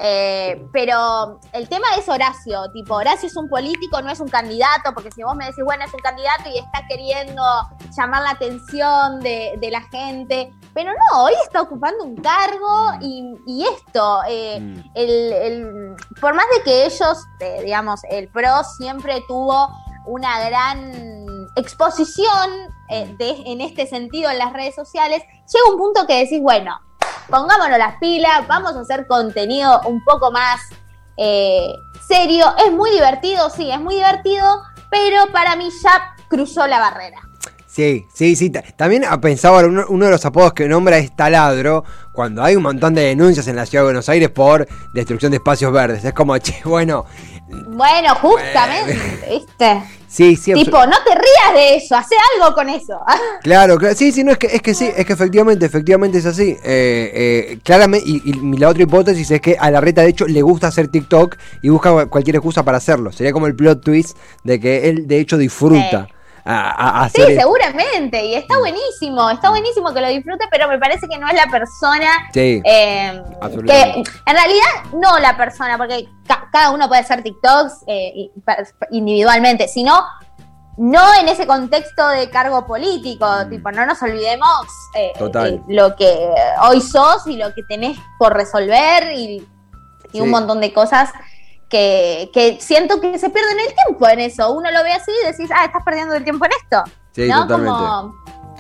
Eh, 0.02 0.66
pero 0.74 1.40
el 1.52 1.70
tema 1.70 1.86
es 2.00 2.10
Horacio, 2.10 2.64
tipo, 2.74 2.96
Horacio 2.96 3.28
es 3.28 3.38
un 3.38 3.48
político, 3.48 4.02
no 4.02 4.10
es 4.12 4.20
un 4.20 4.28
candidato, 4.28 4.92
porque 4.94 5.12
si 5.12 5.22
vos 5.22 5.36
me 5.36 5.46
decís, 5.46 5.64
bueno, 5.64 5.86
es 5.86 5.94
un 5.94 6.00
candidato 6.00 6.50
y 6.50 6.58
está 6.58 6.82
queriendo 6.90 7.44
llamar 7.96 8.24
la 8.24 8.32
atención 8.32 9.20
de, 9.20 9.54
de 9.62 9.70
la 9.70 9.82
gente, 9.82 10.52
pero 10.74 10.92
no, 10.92 11.24
hoy 11.24 11.34
está 11.44 11.62
ocupando 11.62 12.04
un 12.06 12.16
cargo 12.16 12.94
y, 13.02 13.36
y 13.46 13.66
esto, 13.66 14.22
eh, 14.28 14.60
Mm. 14.60 14.80
el, 14.96 15.34
el- 15.34 15.96
por 16.20 16.34
más 16.34 16.46
de 16.58 16.64
que 16.64 16.86
ellos, 16.86 17.18
eh, 17.40 17.62
digamos, 17.64 18.02
el 18.10 18.30
PRO 18.30 18.64
siempre 18.64 19.24
tuvo 19.28 19.70
una 20.08 20.40
gran 20.50 20.92
exposición 21.56 22.50
eh, 22.90 23.16
de- 23.18 23.44
en 23.46 23.62
este 23.62 23.86
sentido 23.88 24.30
en 24.32 24.38
las 24.40 24.54
redes 24.54 24.76
sociales, 24.76 25.22
llega 25.22 25.72
un 25.72 25.78
punto 25.78 26.06
que 26.08 26.18
decís, 26.20 26.42
bueno, 26.42 26.80
pongámonos 27.30 27.78
las 27.78 27.96
pilas, 27.98 28.48
vamos 28.48 28.76
a 28.76 28.82
hacer 28.82 29.08
contenido 29.08 29.82
un 29.86 30.04
poco 30.04 30.32
más 30.32 30.62
eh, 31.18 31.76
serio. 32.06 32.54
Es 32.66 32.72
muy 32.72 32.92
divertido, 32.92 33.50
sí, 33.50 33.72
es 33.72 33.80
muy 33.80 33.96
divertido, 33.96 34.64
pero 34.90 35.28
para 35.32 35.56
mí 35.56 35.70
ya 35.84 36.16
cruzó 36.28 36.68
la 36.68 36.80
barrera. 36.80 37.22
Sí, 37.74 38.06
sí, 38.14 38.36
sí. 38.36 38.52
ta- 38.52 38.62
También 38.76 39.04
ha 39.04 39.20
pensado 39.20 39.56
ahora, 39.56 39.68
uno, 39.68 39.86
uno 39.90 40.06
de 40.06 40.12
los 40.12 40.24
apodos 40.26 40.54
que 40.54 40.68
nombra 40.68 40.98
es 41.00 41.16
taladro, 41.16 41.84
cuando 42.12 42.44
hay 42.44 42.56
un 42.56 42.62
montón 42.62 42.94
de 42.94 43.02
denuncias 43.02 43.48
en 43.48 43.56
la 43.56 43.66
ciudad 43.66 43.82
de 43.84 43.88
Buenos 43.88 44.10
Aires 44.10 44.30
por 44.30 44.68
destrucción 44.94 45.32
de 45.32 45.38
espacios 45.38 45.72
verdes. 45.74 46.06
Es 46.06 46.14
como, 46.14 46.38
che, 46.40 46.56
bueno, 46.66 47.06
Bueno, 47.50 48.14
justamente, 48.22 48.96
¿viste? 49.30 49.84
sí, 50.08 50.36
sí. 50.36 50.54
Tipo, 50.54 50.86
no 50.86 50.96
te 51.04 51.16
rías 51.16 51.54
de 51.56 51.76
eso, 51.78 51.96
hace 51.96 52.16
algo 52.40 52.54
con 52.54 52.70
eso. 52.70 53.00
Claro, 53.42 53.78
claro, 53.78 53.96
sí, 53.96 54.12
sí, 54.12 54.24
no, 54.24 54.32
es 54.34 54.38
que, 54.38 54.48
es 54.48 54.62
que 54.62 54.74
sí, 54.76 54.90
es 54.96 55.06
que 55.06 55.14
efectivamente, 55.14 55.66
efectivamente 55.66 56.20
es 56.20 56.26
así. 56.28 56.52
Eh, 56.64 57.12
eh, 57.54 57.60
claramente, 57.64 58.08
y, 58.08 58.22
y 58.24 58.58
la 58.58 58.70
otra 58.70 58.84
hipótesis 58.84 59.32
es 59.32 59.42
que 59.42 59.58
a 59.60 59.72
la 59.72 59.82
reta, 59.82 60.02
de 60.04 60.10
hecho, 60.10 60.28
le 60.28 60.42
gusta 60.44 60.68
hacer 60.68 60.90
TikTok 60.90 61.38
y 61.64 61.70
busca 61.70 61.92
cual- 61.92 62.08
cualquier 62.10 62.36
excusa 62.36 62.64
para 62.64 62.78
hacerlo. 62.78 63.12
Sería 63.12 63.34
como 63.34 63.48
el 63.48 63.56
plot 63.56 63.84
twist 63.84 64.16
de 64.44 64.60
que 64.60 64.88
él, 64.90 65.08
de 65.08 65.20
hecho, 65.20 65.38
disfruta 65.40 66.06
Sí. 66.08 66.14
A, 66.46 66.72
a- 66.72 67.04
a 67.06 67.10
Sí, 67.10 67.22
seguramente, 67.36 68.26
y 68.26 68.36
está 68.36 68.58
buenísimo, 68.60 69.30
está 69.30 69.50
buenísimo 69.50 69.94
que 69.94 70.02
lo 70.02 70.08
disfrute, 70.10 70.46
pero 70.52 70.68
me 70.68 70.78
parece 70.78 71.08
que 71.08 71.18
no 71.18 71.28
es 71.28 71.34
la 71.36 71.48
persona 71.50 72.08
Sí, 72.34 72.62
eh, 72.66 73.24
que 73.66 73.82
en 74.26 74.36
realidad 74.36 74.68
no 74.94 75.20
la 75.20 75.38
persona, 75.38 75.78
porque 75.78 76.08
ca- 76.28 76.50
cada 76.52 76.72
uno 76.72 76.88
puede 76.88 77.02
hacer 77.02 77.24
TikToks 77.24 77.84
eh, 77.88 78.30
individualmente, 78.92 79.68
sino 79.68 80.04
no 80.78 81.14
en 81.20 81.28
ese 81.30 81.46
contexto 81.46 82.08
de 82.10 82.30
cargo 82.30 82.66
político, 82.66 83.28
tipo, 83.50 83.72
no 83.72 83.86
nos 83.86 84.02
olvidemos 84.02 84.50
eh, 84.96 85.14
Total. 85.18 85.54
eh, 85.54 85.62
lo 85.68 85.96
que 85.96 86.12
hoy 86.64 86.82
sos 86.82 87.28
y 87.28 87.38
lo 87.38 87.54
que 87.54 87.62
tenés 87.70 87.98
por 88.18 88.34
resolver 88.34 89.12
y, 89.14 89.36
y 89.38 89.48
Sí. 90.14 90.22
un 90.22 90.30
montón 90.32 90.60
de 90.62 90.74
cosas 90.74 91.12
que, 91.74 92.30
que 92.32 92.58
siento 92.62 93.02
que 93.02 93.18
se 93.18 93.32
pierden 93.32 93.58
el 93.60 93.74
tiempo 93.86 94.08
en 94.08 94.20
eso. 94.20 94.54
Uno 94.54 94.70
lo 94.70 94.84
ve 94.84 94.94
así 94.94 95.10
y 95.24 95.26
decís, 95.26 95.50
ah, 95.52 95.66
estás 95.66 95.82
perdiendo 95.84 96.14
el 96.14 96.24
tiempo 96.24 96.46
en 96.46 96.52
esto. 96.62 96.84
Sí, 97.14 97.28
¿no? 97.28 97.42
totalmente. 97.48 97.72
Como, 97.80 98.14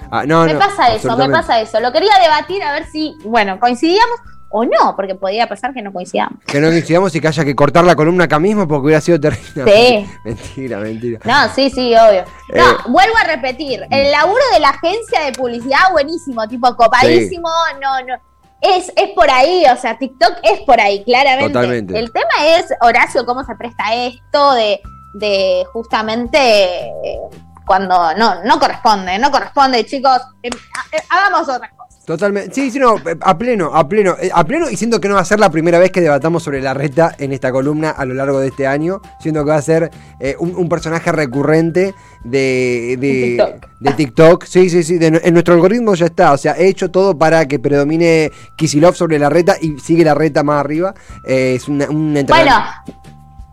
Ah, 0.09 0.23
no, 0.25 0.45
me 0.45 0.53
no, 0.53 0.59
pasa 0.59 0.93
eso, 0.93 1.15
me 1.15 1.29
pasa 1.29 1.61
eso. 1.61 1.79
Lo 1.79 1.91
quería 1.91 2.13
debatir 2.21 2.61
a 2.63 2.71
ver 2.73 2.85
si, 2.87 3.15
bueno, 3.23 3.59
coincidíamos 3.59 4.19
o 4.49 4.65
no, 4.65 4.95
porque 4.95 5.13
podía 5.15 5.47
pasar 5.47 5.73
que 5.73 5.81
no 5.81 5.91
coincidamos. 5.93 6.39
Que 6.45 6.59
no 6.59 6.67
coincidamos 6.69 7.15
y 7.15 7.21
que 7.21 7.27
haya 7.27 7.43
que 7.45 7.55
cortar 7.55 7.83
la 7.83 7.95
columna 7.95 8.25
acá 8.25 8.37
mismo 8.39 8.67
porque 8.67 8.85
hubiera 8.85 9.01
sido 9.01 9.19
terrible. 9.19 9.63
Sí. 9.65 10.09
Mentira, 10.25 10.77
mentira. 10.79 11.19
No, 11.23 11.53
sí, 11.53 11.69
sí, 11.69 11.93
obvio. 11.95 12.23
No, 12.53 12.71
Eh. 12.71 12.75
vuelvo 12.89 13.15
a 13.23 13.27
repetir, 13.27 13.85
el 13.89 14.11
laburo 14.11 14.43
de 14.53 14.59
la 14.59 14.69
agencia 14.69 15.21
de 15.21 15.31
publicidad, 15.33 15.91
buenísimo, 15.91 16.47
tipo 16.47 16.75
copadísimo, 16.75 17.49
no, 17.81 17.99
no. 18.07 18.15
Es, 18.63 18.93
es 18.95 19.09
por 19.09 19.29
ahí, 19.29 19.65
o 19.71 19.75
sea, 19.75 19.97
TikTok 19.97 20.37
es 20.41 20.61
por 20.61 20.79
ahí, 20.79 21.03
claramente. 21.03 21.51
Totalmente. 21.51 21.99
El 21.99 22.11
tema 22.13 22.47
es, 22.57 22.73
Horacio, 22.79 23.25
cómo 23.25 23.43
se 23.43 23.53
presta 23.55 23.93
esto 23.93 24.53
de, 24.53 24.79
de 25.13 25.65
justamente 25.73 26.37
eh, 26.39 27.19
cuando 27.65 28.13
no, 28.15 28.43
no 28.43 28.59
corresponde, 28.59 29.19
no 29.19 29.31
corresponde, 29.31 29.85
chicos, 29.85 30.21
eh, 30.41 30.49
eh, 30.91 31.03
hagamos 31.09 31.41
otra 31.49 31.69
cosa. 31.71 31.82
Totalmente. 32.05 32.53
Sí, 32.53 32.69
sí, 32.69 32.79
no, 32.79 32.97
eh, 32.97 33.15
a 33.21 33.37
pleno, 33.37 33.71
a 33.73 33.87
pleno. 33.87 34.17
eh, 34.21 34.29
A 34.33 34.43
pleno 34.43 34.69
y 34.69 34.75
siento 34.75 34.99
que 34.99 35.07
no 35.07 35.15
va 35.15 35.21
a 35.21 35.25
ser 35.25 35.39
la 35.39 35.49
primera 35.49 35.79
vez 35.79 35.89
que 35.91 36.01
debatamos 36.01 36.43
sobre 36.43 36.61
la 36.61 36.73
reta 36.73 37.15
en 37.17 37.31
esta 37.31 37.51
columna 37.51 37.91
a 37.91 38.03
lo 38.03 38.13
largo 38.13 38.39
de 38.41 38.49
este 38.49 38.67
año. 38.67 39.01
Siento 39.21 39.43
que 39.45 39.51
va 39.51 39.55
a 39.55 39.61
ser 39.61 39.89
eh, 40.19 40.35
un, 40.39 40.53
un 40.55 40.67
personaje 40.67 41.11
recurrente 41.13 41.95
de, 42.25 42.97
de, 42.99 43.37
TikTok. 43.37 43.69
de 43.79 43.91
TikTok. 43.93 44.43
Sí, 44.45 44.69
sí, 44.69 44.83
sí. 44.83 44.97
de 44.97 45.07
en 45.23 45.33
nuestro 45.33 45.53
algoritmo 45.53 45.95
ya 45.95 46.07
está. 46.07 46.33
O 46.33 46.37
sea, 46.37 46.53
he 46.57 46.67
hecho 46.67 46.91
todo 46.91 47.17
para 47.17 47.47
que 47.47 47.57
predomine 47.59 48.31
Kisilov 48.57 48.95
sobre 48.95 49.17
la 49.17 49.29
reta 49.29 49.55
y 49.61 49.79
sigue 49.79 50.03
la 50.03 50.13
reta 50.13 50.43
más 50.43 50.59
arriba. 50.59 50.93
Eh, 51.25 51.53
es 51.55 51.69
una- 51.69 51.89
un 51.89 52.07
Bueno, 52.13 52.19
entrenamiento. 52.19 52.63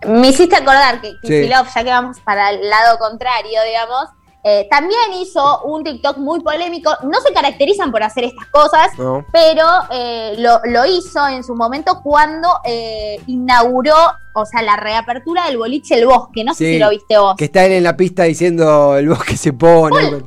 me 0.09 0.29
hiciste 0.29 0.57
acordar 0.57 1.01
que 1.01 1.11
Sí. 1.23 1.29
Kicillof, 1.29 1.69
ya 1.75 1.85
que 1.85 1.91
vamos 1.91 2.19
para 2.25 2.51
el 2.51 2.69
lado 2.69 2.99
contrario, 2.99 3.61
digamos, 3.67 4.07
eh, 4.43 4.67
también 4.71 4.99
hizo 5.21 5.63
un 5.65 5.85
TikTok 5.85 6.17
muy 6.17 6.41
polémico. 6.41 6.91
No 7.03 7.21
se 7.21 7.33
caracterizan 7.33 7.91
por 7.93 8.03
hacer 8.03 8.25
estas 8.25 8.47
cosas, 8.47 8.99
No. 8.99 9.25
pero 9.33 9.67
eh, 9.91 10.35
lo, 10.39 10.61
lo 10.65 10.87
hizo 10.87 11.27
en 11.29 11.45
su 11.45 11.55
momento 11.55 12.01
cuando 12.03 12.49
eh, 12.65 13.21
inauguró, 13.27 13.95
o 14.35 14.47
sea, 14.47 14.63
la 14.63 14.77
reapertura 14.77 15.45
del 15.47 15.59
boliche 15.59 15.97
El 15.97 16.07
Bosque. 16.07 16.43
No 16.45 16.55
sé 16.55 16.65
Sí, 16.65 16.73
si 16.75 16.79
lo 16.79 16.89
viste 16.91 17.19
vos. 17.19 17.35
Que 17.37 17.45
está 17.47 17.65
él 17.67 17.73
en 17.73 17.85
la 17.85 17.97
pista 17.97 18.23
diciendo 18.23 18.97
el 18.97 19.09
bosque 19.11 19.37
se 19.37 19.53
pone. 19.53 20.23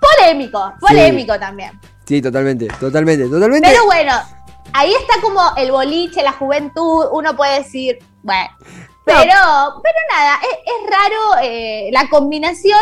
Polémico, 0.00 0.72
polémico 0.80 1.38
también. 1.38 1.72
Sí, 2.06 2.22
totalmente, 2.22 2.68
totalmente, 2.80 3.28
totalmente. 3.28 3.68
Pero 3.68 3.84
bueno, 3.84 4.12
ahí 4.72 4.92
está 4.94 5.20
como 5.20 5.40
el 5.56 5.70
boliche, 5.70 6.22
la 6.22 6.32
juventud, 6.32 7.06
uno 7.12 7.36
puede 7.36 7.58
decir, 7.58 7.98
bueno, 8.22 8.48
pero, 9.04 9.20
pero 9.82 9.98
nada, 10.14 10.38
es, 10.42 10.58
es 10.64 10.90
raro 10.90 11.90
la 11.92 12.08
combinación 12.08 12.78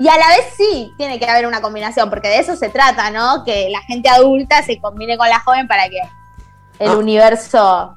y 0.00 0.08
a 0.08 0.16
la 0.16 0.28
vez 0.28 0.54
sí 0.56 0.94
tiene 0.96 1.20
que 1.20 1.26
haber 1.26 1.46
una 1.46 1.60
combinación, 1.60 2.08
porque 2.10 2.28
de 2.28 2.38
eso 2.38 2.56
se 2.56 2.70
trata, 2.70 3.10
¿no? 3.10 3.44
Que 3.44 3.68
la 3.70 3.82
gente 3.82 4.08
adulta 4.08 4.62
se 4.62 4.80
combine 4.80 5.16
con 5.18 5.28
la 5.28 5.38
joven 5.40 5.68
para 5.68 5.88
que 5.90 6.00
el 6.78 6.90
Ah. 6.90 6.96
universo 6.96 7.96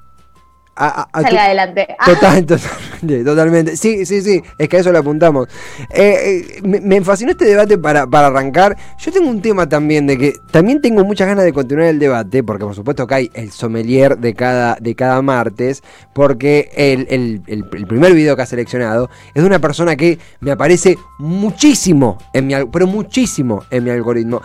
A- 0.75 0.87
a- 1.01 1.09
a 1.13 1.19
tu- 1.21 1.27
salga 1.27 1.45
adelante. 1.45 1.87
Ah, 1.99 2.05
Total, 2.13 2.45
totalmente, 2.45 3.23
totalmente. 3.23 3.77
Sí, 3.77 4.05
sí, 4.07 4.21
sí, 4.21 4.41
es 4.57 4.67
que 4.69 4.77
a 4.77 4.79
eso 4.79 4.91
le 4.91 4.97
apuntamos. 4.97 5.47
Eh, 5.93 6.45
eh, 6.57 6.61
me, 6.63 6.81
me 6.81 7.01
fascinó 7.01 7.31
este 7.31 7.45
debate 7.45 7.77
para, 7.77 8.07
para 8.07 8.27
arrancar. 8.27 8.75
Yo 8.97 9.11
tengo 9.11 9.29
un 9.29 9.41
tema 9.41 9.69
también 9.69 10.07
de 10.07 10.17
que 10.17 10.33
también 10.51 10.81
tengo 10.81 11.03
muchas 11.03 11.27
ganas 11.27 11.43
de 11.45 11.53
continuar 11.53 11.87
el 11.89 11.99
debate, 11.99 12.43
porque 12.43 12.65
por 12.65 12.73
supuesto 12.73 13.05
que 13.05 13.13
hay 13.15 13.31
el 13.35 13.51
sommelier 13.51 14.17
de 14.17 14.33
cada, 14.33 14.75
de 14.79 14.95
cada 14.95 15.21
martes, 15.21 15.83
porque 16.13 16.71
el, 16.75 17.05
el- 17.09 17.41
el- 17.47 17.65
el 17.71 17.87
primer 17.87 18.13
video 18.13 18.35
que 18.35 18.41
ha 18.41 18.45
seleccionado 18.47 19.09
es 19.35 19.43
de 19.43 19.47
una 19.47 19.59
persona 19.59 19.95
que 19.95 20.17
me 20.39 20.51
aparece 20.51 20.97
muchísimo, 21.19 22.17
en 22.33 22.47
mi, 22.47 22.53
pero 22.71 22.87
muchísimo 22.87 23.63
en 23.69 23.83
mi 23.83 23.89
algoritmo. 23.91 24.41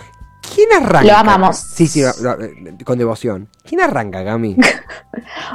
¿Quién 0.55 0.69
arranca? 0.83 1.03
Lo 1.07 1.17
amamos. 1.17 1.57
Sí, 1.57 1.87
sí, 1.87 2.03
lo- 2.03 2.37
con 2.85 2.99
devoción. 2.99 3.49
¿Quién 3.65 3.81
arranca, 3.81 4.23
Gami? 4.23 4.57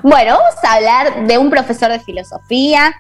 Bueno, 0.04 0.38
vamos 0.38 0.56
a 0.64 0.74
hablar 0.74 1.28
de 1.28 1.38
un 1.38 1.50
profesor 1.50 1.92
de 1.92 2.00
filosofía. 2.00 2.94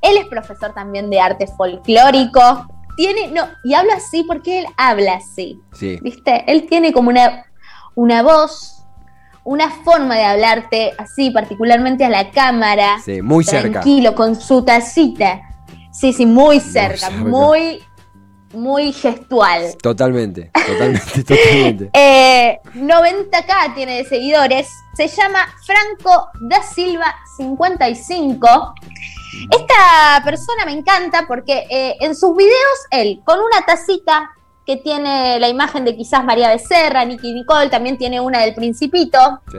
Él 0.00 0.16
es 0.16 0.26
profesor 0.26 0.72
también 0.74 1.10
de 1.10 1.20
arte 1.20 1.46
folclórico. 1.46 2.66
Tiene, 2.96 3.28
no, 3.28 3.46
y 3.64 3.74
habla 3.74 3.94
así 3.96 4.22
porque 4.24 4.60
él 4.60 4.66
habla 4.76 5.14
así. 5.14 5.60
Sí. 5.72 5.98
¿Viste? 6.02 6.44
Él 6.50 6.66
tiene 6.68 6.92
como 6.92 7.10
una, 7.10 7.44
una 7.94 8.22
voz, 8.22 8.82
una 9.44 9.70
forma 9.70 10.16
de 10.16 10.24
hablarte 10.24 10.92
así, 10.98 11.30
particularmente 11.30 12.04
a 12.04 12.08
la 12.08 12.30
cámara. 12.30 12.98
Sí, 13.04 13.20
muy 13.22 13.44
cerca. 13.44 13.70
Tranquilo, 13.80 14.14
con 14.14 14.34
su 14.34 14.64
tacita. 14.64 15.42
Sí, 15.92 16.12
sí, 16.12 16.26
muy 16.26 16.60
cerca, 16.60 17.08
cerca. 17.08 17.24
muy, 17.24 17.82
muy 18.56 18.92
gestual. 18.92 19.76
Totalmente, 19.82 20.50
totalmente, 20.66 21.22
totalmente. 21.24 21.90
Eh, 21.98 22.58
90k 22.74 23.74
tiene 23.74 23.98
de 23.98 24.04
seguidores. 24.04 24.68
Se 24.96 25.08
llama 25.08 25.46
Franco 25.64 26.28
da 26.40 26.62
Silva 26.62 27.14
55. 27.36 28.74
Esta 29.50 30.22
persona 30.24 30.64
me 30.64 30.72
encanta 30.72 31.24
porque 31.28 31.66
eh, 31.70 31.96
en 32.00 32.16
sus 32.16 32.34
videos 32.36 32.78
él, 32.90 33.20
con 33.24 33.38
una 33.38 33.64
tacita 33.66 34.30
que 34.64 34.76
tiene 34.78 35.38
la 35.38 35.48
imagen 35.48 35.84
de 35.84 35.96
quizás 35.96 36.24
María 36.24 36.48
Becerra, 36.48 37.04
Nicky 37.04 37.32
Nicole, 37.34 37.68
también 37.68 37.98
tiene 37.98 38.20
una 38.20 38.40
del 38.40 38.54
Principito, 38.54 39.40
Sí, 39.50 39.58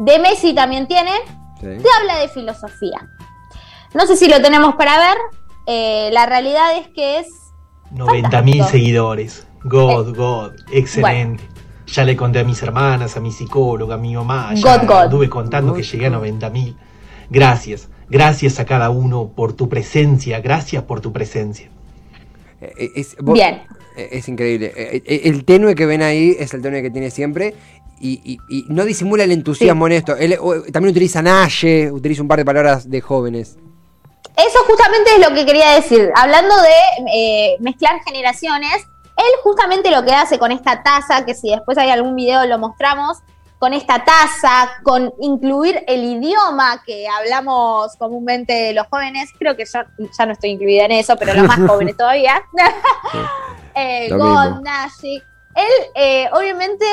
de 0.00 0.18
Messi 0.18 0.54
también 0.54 0.88
tiene, 0.88 1.12
sí. 1.60 1.66
te 1.82 1.88
habla 2.00 2.16
de 2.18 2.28
filosofía. 2.28 3.08
No 3.94 4.06
sé 4.06 4.16
si 4.16 4.28
lo 4.28 4.40
tenemos 4.40 4.74
para 4.76 4.98
ver. 4.98 5.16
eh, 5.66 6.10
la 6.12 6.26
realidad 6.26 6.76
es 6.76 6.88
que 6.88 7.18
es 7.18 7.26
90 7.90 8.42
mil 8.42 8.54
Fantástico. 8.58 8.68
seguidores. 8.70 9.46
God, 9.64 10.16
God, 10.16 10.52
excelente. 10.72 11.42
Ya 11.86 12.04
le 12.04 12.16
conté 12.16 12.38
a 12.38 12.44
mis 12.44 12.62
hermanas, 12.62 13.16
a 13.16 13.20
mi 13.20 13.32
psicóloga, 13.32 13.96
a 13.96 13.98
mi 13.98 14.14
mamá. 14.14 14.54
Ya 14.54 14.78
God, 14.78 14.86
God. 14.86 14.96
anduve 15.04 15.28
contando 15.28 15.74
que 15.74 15.82
llegué 15.82 16.06
a 16.06 16.10
90 16.10 16.48
mil. 16.50 16.76
Gracias, 17.28 17.88
gracias 18.08 18.58
a 18.60 18.64
cada 18.64 18.90
uno 18.90 19.28
por 19.34 19.52
tu 19.54 19.68
presencia. 19.68 20.40
Gracias 20.40 20.82
por 20.84 21.00
tu 21.00 21.12
presencia. 21.12 21.68
Eh, 22.60 22.90
Es, 22.96 23.16
vos- 23.20 23.34
Bien. 23.34 23.62
eh, 23.96 24.08
Es 24.12 24.28
increíble. 24.28 24.72
Eh, 24.76 25.02
eh, 25.04 25.20
El 25.24 25.44
tenue 25.44 25.74
que 25.74 25.86
ven 25.86 26.02
ahí 26.02 26.36
es 26.38 26.54
el 26.54 26.62
tenue 26.62 26.82
que 26.82 26.90
tiene 26.90 27.10
siempre. 27.10 27.54
Y, 28.00 28.20
y- 28.24 28.38
y 28.48 28.64
no 28.68 28.84
disimula 28.84 29.24
el 29.24 29.32
entusiasmo 29.32 29.86
en 29.86 29.92
esto. 29.92 30.16
Él 30.16 30.36
o- 30.40 30.62
también 30.72 30.92
utiliza 30.92 31.20
Naye, 31.22 31.90
utiliza 31.92 32.22
un 32.22 32.28
par 32.28 32.38
de 32.38 32.44
palabras 32.46 32.88
de 32.88 33.00
jóvenes. 33.00 33.58
Eso 34.46 34.58
justamente 34.66 35.10
es 35.14 35.28
lo 35.28 35.34
que 35.34 35.44
quería 35.44 35.72
decir. 35.72 36.10
Hablando 36.14 36.54
de 36.56 37.12
eh, 37.14 37.56
mezclar 37.60 38.00
generaciones, 38.04 38.86
él 39.16 39.40
justamente 39.42 39.90
lo 39.90 40.04
que 40.04 40.12
hace 40.12 40.38
con 40.38 40.50
esta 40.52 40.82
taza, 40.82 41.24
que 41.24 41.34
si 41.34 41.50
después 41.50 41.76
hay 41.76 41.90
algún 41.90 42.16
video 42.16 42.46
lo 42.46 42.58
mostramos, 42.58 43.18
con 43.58 43.74
esta 43.74 44.02
taza, 44.02 44.70
con 44.82 45.12
incluir 45.20 45.84
el 45.86 46.02
idioma 46.02 46.82
que 46.86 47.06
hablamos 47.06 47.94
comúnmente 47.98 48.72
los 48.72 48.86
jóvenes, 48.86 49.30
creo 49.38 49.54
que 49.54 49.66
yo 49.66 49.80
ya 50.18 50.26
no 50.26 50.32
estoy 50.32 50.50
incluida 50.50 50.86
en 50.86 50.92
eso, 50.92 51.14
pero 51.16 51.34
los 51.34 51.46
más 51.46 51.60
jóvenes 51.68 51.94
todavía. 51.94 52.42
eh, 53.74 54.08
God, 54.08 54.18
mismo. 54.18 54.60
Nashi. 54.62 55.22
Él 55.54 55.90
eh, 55.94 56.30
obviamente 56.32 56.86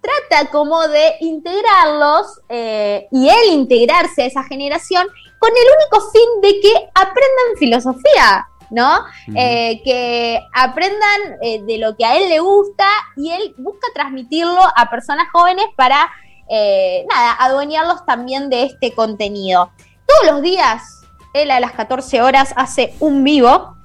trata 0.00 0.48
como 0.50 0.86
de 0.86 1.14
integrarlos 1.20 2.40
eh, 2.48 3.08
y 3.10 3.28
él 3.28 3.52
integrarse 3.52 4.22
a 4.22 4.26
esa 4.26 4.44
generación 4.44 5.08
con 5.42 5.50
el 5.50 5.66
único 5.76 6.10
fin 6.12 6.40
de 6.40 6.60
que 6.60 6.72
aprendan 6.94 7.56
filosofía, 7.58 8.48
¿no? 8.70 9.04
Eh, 9.34 9.82
que 9.82 10.40
aprendan 10.54 11.36
eh, 11.42 11.60
de 11.64 11.78
lo 11.78 11.96
que 11.96 12.04
a 12.04 12.16
él 12.16 12.28
le 12.28 12.38
gusta 12.38 12.86
y 13.16 13.32
él 13.32 13.52
busca 13.58 13.88
transmitirlo 13.92 14.60
a 14.76 14.88
personas 14.88 15.26
jóvenes 15.32 15.66
para, 15.76 16.08
eh, 16.48 17.04
nada, 17.10 17.32
adueñarlos 17.40 18.06
también 18.06 18.50
de 18.50 18.62
este 18.62 18.94
contenido. 18.94 19.72
Todos 20.06 20.32
los 20.32 20.42
días, 20.42 21.02
él 21.34 21.50
a 21.50 21.58
las 21.58 21.72
14 21.72 22.22
horas 22.22 22.54
hace 22.54 22.94
un 23.00 23.24
vivo. 23.24 23.76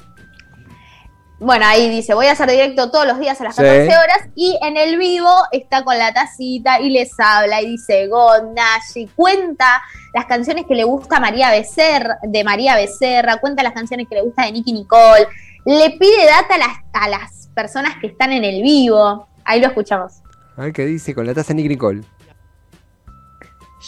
Bueno, 1.39 1.65
ahí 1.67 1.87
dice, 1.89 2.15
voy 2.15 2.25
a 2.25 2.31
hacer 2.31 2.49
directo 2.49 2.89
todos 2.89 3.05
los 3.05 3.19
días 3.19 3.39
a 3.39 3.43
las 3.43 3.55
Sí. 3.55 3.61
14 3.61 3.87
horas 3.89 4.29
y 4.35 4.57
en 4.63 4.75
el 4.75 4.97
vivo 4.97 5.29
está 5.51 5.83
con 5.83 5.95
la 5.97 6.11
tacita 6.11 6.79
y 6.81 6.89
les 6.89 7.11
habla 7.19 7.61
y 7.61 7.67
dice 7.71 8.07
God, 8.07 8.53
Nashi, 8.55 9.07
cuenta 9.15 9.83
las 10.15 10.25
canciones 10.25 10.65
que 10.67 10.73
le 10.73 10.83
gusta 10.83 11.17
a 11.17 11.19
María 11.19 11.51
Becerra, 11.51 12.17
de 12.23 12.43
María 12.43 12.75
Becerra, 12.75 13.37
cuenta 13.37 13.61
las 13.61 13.73
canciones 13.73 14.07
que 14.09 14.15
le 14.15 14.21
gusta 14.23 14.45
de 14.45 14.51
Nicky 14.53 14.73
Nicole, 14.73 15.27
le 15.65 15.91
pide 15.91 16.25
data 16.25 16.55
a 16.55 16.57
las, 16.57 16.77
a 16.93 17.07
las 17.07 17.49
personas 17.53 17.97
que 18.01 18.07
están 18.07 18.31
en 18.31 18.43
el 18.43 18.63
vivo. 18.63 19.27
Ahí 19.45 19.61
lo 19.61 19.67
escuchamos. 19.67 20.13
A 20.57 20.61
ver 20.61 20.73
qué 20.73 20.85
dice 20.85 21.13
con 21.13 21.27
la 21.27 21.35
taza 21.35 21.53
Nick 21.53 21.67
Nicole. 21.67 22.01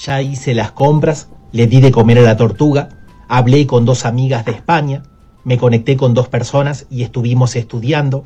Ya 0.04 0.22
hice 0.22 0.54
las 0.54 0.72
compras, 0.72 1.30
le 1.52 1.66
di 1.66 1.82
de 1.82 1.92
comer 1.92 2.20
a 2.20 2.22
la 2.22 2.38
tortuga, 2.38 2.90
hablé 3.28 3.66
con 3.66 3.86
dos 3.86 4.06
amigas 4.06 4.46
de 4.46 4.52
España, 4.52 5.02
me 5.50 5.58
conecté 5.58 5.98
con 5.98 6.14
dos 6.14 6.28
personas 6.28 6.86
y 6.92 7.02
estuvimos 7.02 7.56
estudiando, 7.56 8.24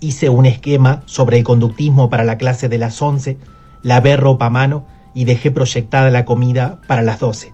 hice 0.00 0.30
un 0.30 0.46
esquema 0.46 1.04
sobre 1.06 1.38
el 1.38 1.44
conductismo 1.44 2.10
para 2.10 2.24
la 2.24 2.38
clase 2.38 2.68
de 2.68 2.76
las 2.76 3.00
11, 3.00 3.38
lavé 3.84 4.16
ropa 4.16 4.46
a 4.46 4.50
mano 4.50 4.84
y 5.14 5.26
dejé 5.26 5.52
proyectada 5.52 6.10
la 6.10 6.24
comida 6.24 6.80
para 6.88 7.02
las 7.02 7.20
12. 7.20 7.52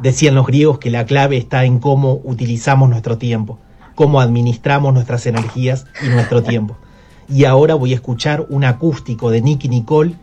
Decían 0.00 0.36
los 0.36 0.46
griegos 0.46 0.78
que 0.78 0.92
la 0.92 1.04
clave 1.04 1.36
está 1.36 1.64
en 1.64 1.80
cómo 1.80 2.20
utilizamos 2.22 2.88
nuestro 2.88 3.18
tiempo, 3.18 3.58
cómo 3.96 4.20
administramos 4.20 4.94
nuestras 4.94 5.26
energías 5.26 5.86
y 6.00 6.08
nuestro 6.08 6.42
tiempo. 6.44 6.76
Y 7.28 7.46
ahora 7.46 7.74
voy 7.74 7.90
a 7.90 7.96
escuchar 7.96 8.46
un 8.50 8.62
acústico 8.62 9.32
de 9.32 9.42
Nicky 9.42 9.68
Nicole 9.68 10.14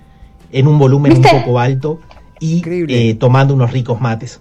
en 0.53 0.67
un 0.69 0.79
volumen 0.79 1.15
¿Viste? 1.15 1.35
un 1.35 1.41
poco 1.41 1.59
alto 1.59 1.99
y 2.39 2.63
eh, 2.65 3.15
tomando 3.15 3.53
unos 3.53 3.73
ricos 3.73 3.99
mates. 3.99 4.39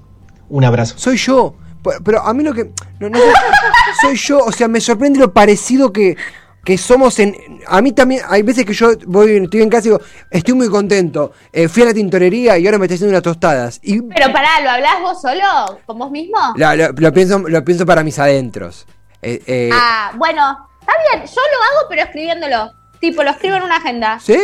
Un 0.48 0.62
abrazo. 0.62 0.94
Soy 0.96 1.16
yo. 1.16 1.56
Pero, 2.04 2.20
a 2.22 2.32
mí 2.34 2.42
lo 2.44 2.52
que. 2.54 2.70
No, 3.00 3.08
no, 3.08 3.18
soy 4.02 4.16
yo. 4.16 4.38
O 4.44 4.52
sea, 4.52 4.68
me 4.68 4.80
sorprende 4.80 5.18
lo 5.20 5.32
parecido 5.32 5.92
que, 5.92 6.16
que 6.64 6.76
somos 6.78 7.18
en. 7.18 7.34
A 7.66 7.80
mí 7.80 7.92
también. 7.92 8.22
Hay 8.28 8.42
veces 8.42 8.64
que 8.64 8.72
yo 8.74 8.90
voy, 9.06 9.36
estoy 9.36 9.62
en 9.62 9.70
casa 9.70 9.88
y 9.88 9.90
digo, 9.90 10.00
estoy 10.30 10.54
muy 10.54 10.68
contento. 10.68 11.32
eh, 11.52 11.68
fui 11.68 11.82
a 11.82 11.86
la 11.86 11.94
tintorería 11.94 12.58
y 12.58 12.66
ahora 12.66 12.78
me 12.78 12.86
estoy 12.86 12.96
haciendo 12.96 13.12
unas 13.12 13.22
tostadas. 13.22 13.80
Y 13.82 14.02
Pero 14.02 14.32
pará, 14.32 14.60
¿lo 14.62 14.70
hablás 14.70 15.00
vos 15.00 15.20
solo? 15.20 15.80
¿Con 15.86 15.98
vos 15.98 16.10
mismo? 16.10 16.38
la- 16.56 16.74
lo, 16.76 16.88
lo 16.92 17.12
pienso, 17.12 17.38
lo 17.38 17.64
pienso 17.64 17.86
para 17.86 18.02
mis 18.02 18.18
adentros. 18.18 18.86
Eh, 19.22 19.42
eh, 19.46 19.70
Ah, 19.72 20.12
bueno, 20.16 20.68
está 20.80 20.92
bien, 21.12 21.26
yo 21.26 21.40
lo 21.40 21.62
hago 21.80 21.88
pero 21.88 22.02
escribiéndolo. 22.02 22.70
Tipo, 23.00 23.22
lo 23.22 23.30
escribo 23.30 23.56
en 23.56 23.62
una 23.62 23.76
agenda. 23.76 24.18
¿Sí? 24.20 24.38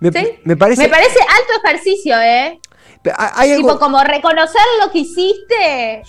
Me, 0.00 0.10
¿Sí? 0.12 0.28
me 0.44 0.56
parece. 0.56 0.82
Me 0.82 0.88
parece 0.88 1.18
alto 1.20 1.66
ejercicio, 1.66 2.20
¿eh? 2.20 2.60
Hay 3.16 3.52
algo. 3.52 3.68
Tipo, 3.68 3.78
como 3.80 4.02
reconocer 4.02 4.60
lo 4.84 4.90
que 4.90 5.00
hiciste. 5.00 6.02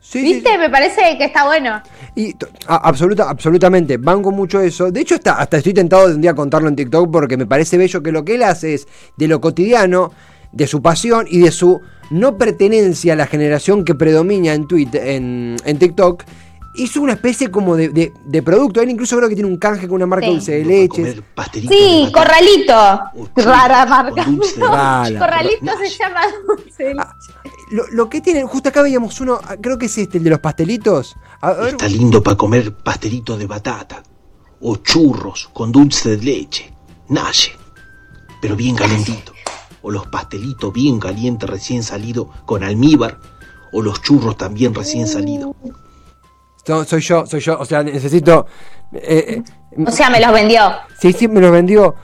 sí, 0.00 0.22
¿Viste? 0.22 0.50
sí. 0.52 0.58
Me 0.58 0.70
parece 0.70 1.16
que 1.18 1.24
está 1.24 1.46
bueno. 1.46 1.82
Y 2.14 2.34
a- 2.66 2.88
absoluta, 2.88 3.28
absolutamente, 3.30 3.96
banco 3.96 4.30
mucho 4.30 4.60
eso. 4.60 4.90
De 4.90 5.00
hecho, 5.00 5.14
hasta, 5.16 5.32
hasta 5.34 5.58
estoy 5.58 5.74
tentado 5.74 6.08
de 6.08 6.14
un 6.14 6.20
día 6.20 6.34
contarlo 6.34 6.68
en 6.68 6.76
TikTok 6.76 7.10
porque 7.10 7.36
me 7.36 7.46
parece 7.46 7.76
bello 7.78 8.02
que 8.02 8.12
lo 8.12 8.24
que 8.24 8.34
él 8.34 8.42
hace 8.42 8.74
es 8.74 8.86
de 9.16 9.28
lo 9.28 9.40
cotidiano, 9.40 10.12
de 10.52 10.66
su 10.66 10.80
pasión 10.82 11.26
y 11.28 11.40
de 11.40 11.50
su 11.52 11.80
no 12.10 12.38
pertenencia 12.38 13.12
a 13.12 13.16
la 13.16 13.26
generación 13.26 13.84
que 13.84 13.94
predomina 13.94 14.54
en, 14.54 14.66
Twitter, 14.66 15.06
en, 15.08 15.56
en 15.64 15.78
TikTok. 15.78 16.24
Hizo 16.78 17.00
una 17.02 17.14
especie 17.14 17.50
como 17.50 17.74
de, 17.76 17.88
de- 17.88 18.12
de 18.24 18.42
producto. 18.42 18.80
Él 18.80 18.90
incluso 18.90 19.16
creo 19.16 19.28
que 19.28 19.34
tiene 19.34 19.50
un 19.50 19.58
canje 19.58 19.86
con 19.88 19.96
una 19.96 20.06
marca 20.06 20.26
Sí. 20.26 20.32
dulce 20.32 20.52
de 20.52 20.64
leches. 20.64 21.16
Sí, 21.68 22.08
Corralito. 22.12 22.72
Rara 23.36 23.84
marca. 23.86 24.26
Rara. 24.58 25.18
Corralito 25.18 25.72
se 25.82 25.88
llama 25.90 26.20
dulce 26.46 26.84
de 26.84 26.94
Ah, 26.98 27.14
Lo, 27.72 27.86
lo 27.88 28.08
que 28.08 28.20
tiene, 28.20 28.44
justo 28.44 28.68
acá 28.68 28.82
veíamos 28.82 29.20
uno, 29.20 29.40
creo 29.60 29.76
que 29.76 29.86
es 29.86 29.98
este, 29.98 30.18
el 30.18 30.24
de 30.24 30.30
los 30.30 30.38
pastelitos. 30.40 31.16
A 31.40 31.52
ver, 31.52 31.68
Está 31.70 31.88
lindo 31.88 32.22
para 32.22 32.36
comer 32.36 32.72
pastelitos 32.74 33.38
de 33.38 33.46
batata 33.46 34.02
o 34.60 34.76
churros 34.76 35.50
con 35.52 35.70
dulce 35.72 36.16
de 36.16 36.22
leche, 36.24 36.72
nache, 37.08 37.52
pero 38.40 38.56
bien 38.56 38.74
calentito. 38.76 39.32
O 39.82 39.90
los 39.90 40.06
pastelitos 40.06 40.72
bien 40.72 40.98
calientes 40.98 41.48
recién 41.48 41.82
salido 41.82 42.28
con 42.46 42.62
almíbar 42.64 43.18
o 43.72 43.82
los 43.82 44.00
churros 44.02 44.36
también 44.36 44.74
recién 44.74 45.06
salidos. 45.06 45.54
So- 46.68 46.84
soy 46.84 47.00
yo, 47.00 47.24
soy 47.24 47.40
yo. 47.40 47.58
O 47.58 47.64
sea, 47.64 47.82
necesito. 47.82 48.46
eh, 48.92 49.42
eh, 49.72 49.82
O 49.86 49.90
sea, 49.90 50.10
me 50.10 50.20
los 50.20 50.32
vendió. 50.32 50.60
Sí, 51.00 51.12
sí, 51.14 51.26
me 51.28 51.40
los 51.40 51.50
vendió. 51.50 51.94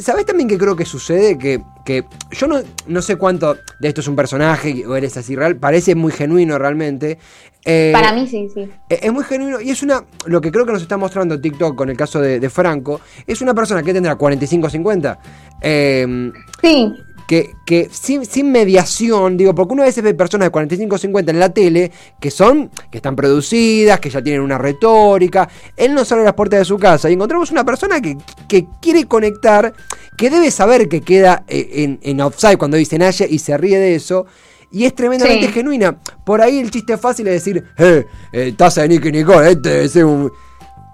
¿Sabes 0.00 0.24
también 0.24 0.48
que 0.48 0.56
creo 0.56 0.74
que 0.74 0.86
sucede? 0.86 1.36
Que, 1.36 1.60
que 1.84 2.04
yo 2.30 2.46
no, 2.46 2.60
no 2.86 3.02
sé 3.02 3.16
cuánto 3.16 3.56
de 3.78 3.88
esto 3.88 4.00
es 4.00 4.08
un 4.08 4.16
personaje 4.16 4.86
o 4.86 4.96
eres 4.96 5.16
así 5.18 5.36
real. 5.36 5.56
Parece 5.56 5.94
muy 5.94 6.12
genuino 6.12 6.56
realmente. 6.58 7.18
Eh, 7.62 7.90
Para 7.92 8.12
mí 8.12 8.26
sí, 8.26 8.48
sí. 8.54 8.60
eh, 8.88 9.00
Es 9.02 9.12
muy 9.12 9.24
genuino 9.24 9.60
y 9.60 9.70
es 9.70 9.82
una. 9.82 10.02
Lo 10.26 10.40
que 10.40 10.50
creo 10.50 10.64
que 10.64 10.72
nos 10.72 10.80
está 10.82 10.96
mostrando 10.96 11.38
TikTok 11.40 11.76
con 11.76 11.90
el 11.90 11.96
caso 11.96 12.20
de, 12.20 12.40
de 12.40 12.48
Franco. 12.48 13.00
Es 13.26 13.42
una 13.42 13.52
persona 13.52 13.82
que 13.82 13.92
tendrá 13.92 14.14
45 14.14 14.70
50. 14.70 15.18
Eh, 15.60 16.32
Sí. 16.62 16.94
Que, 17.26 17.54
que 17.64 17.88
sin, 17.90 18.24
sin 18.24 18.52
mediación, 18.52 19.36
digo, 19.36 19.54
porque 19.54 19.74
uno 19.74 19.82
a 19.82 19.86
veces 19.86 20.02
ve 20.04 20.14
personas 20.14 20.46
de 20.46 20.50
45 20.50 20.98
50 20.98 21.30
en 21.32 21.40
la 21.40 21.48
tele 21.48 21.90
que 22.20 22.30
son, 22.30 22.70
que 22.90 22.98
están 22.98 23.16
producidas, 23.16 23.98
que 24.00 24.10
ya 24.10 24.22
tienen 24.22 24.42
una 24.42 24.58
retórica. 24.58 25.48
Él 25.76 25.94
no 25.94 26.04
sale 26.04 26.22
a 26.22 26.24
las 26.26 26.34
puertas 26.34 26.60
de 26.60 26.64
su 26.64 26.78
casa 26.78 27.10
y 27.10 27.14
encontramos 27.14 27.50
una 27.50 27.64
persona 27.64 28.00
que, 28.00 28.16
que 28.48 28.66
quiere 28.80 29.04
conectar, 29.06 29.72
que 30.16 30.30
debe 30.30 30.50
saber 30.50 30.88
que 30.88 31.00
queda 31.00 31.44
eh, 31.48 31.68
en, 31.74 31.98
en 32.02 32.20
offside 32.20 32.58
cuando 32.58 32.76
dice 32.76 32.98
Naya 32.98 33.26
y 33.28 33.38
se 33.38 33.56
ríe 33.56 33.78
de 33.78 33.94
eso. 33.96 34.26
Y 34.72 34.84
es 34.84 34.94
tremendamente 34.94 35.46
Sí. 35.46 35.52
genuina. 35.52 35.98
Por 36.24 36.40
ahí 36.42 36.58
el 36.58 36.70
chiste 36.70 36.96
fácil 36.98 37.26
es 37.28 37.34
decir, 37.44 37.64
eh, 37.78 38.04
eh, 38.32 38.52
taza 38.56 38.82
de 38.82 38.88
Nicky 38.88 39.12
Nicole, 39.12 39.52
este 39.52 39.84
es 39.84 39.94
un. 39.96 40.30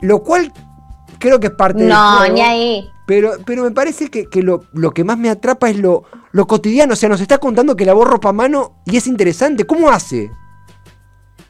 Lo 0.02 0.22
cual 0.22 0.52
creo 1.22 1.38
que 1.40 1.46
es 1.46 1.52
parte 1.54 1.78
del 1.80 1.88
No, 1.88 2.18
juego. 2.18 2.34
ni 2.34 2.40
ahí. 2.42 2.90
Pero, 3.06 3.32
pero 3.46 3.62
me 3.62 3.70
parece 3.70 4.10
que, 4.10 4.26
que 4.26 4.42
lo, 4.42 4.64
lo 4.72 4.90
que 4.92 5.04
más 5.04 5.16
me 5.18 5.30
atrapa 5.30 5.70
es 5.70 5.76
lo, 5.78 6.02
lo 6.32 6.46
cotidiano. 6.46 6.92
O 6.94 6.96
sea, 6.96 7.08
nos 7.08 7.20
está 7.20 7.38
contando 7.38 7.76
que 7.76 7.84
lavó 7.84 8.04
ropa 8.04 8.30
a 8.30 8.32
mano 8.32 8.82
y 8.86 8.96
es 8.96 9.06
interesante. 9.06 9.64
¿Cómo 9.64 9.88
hace? 9.90 10.30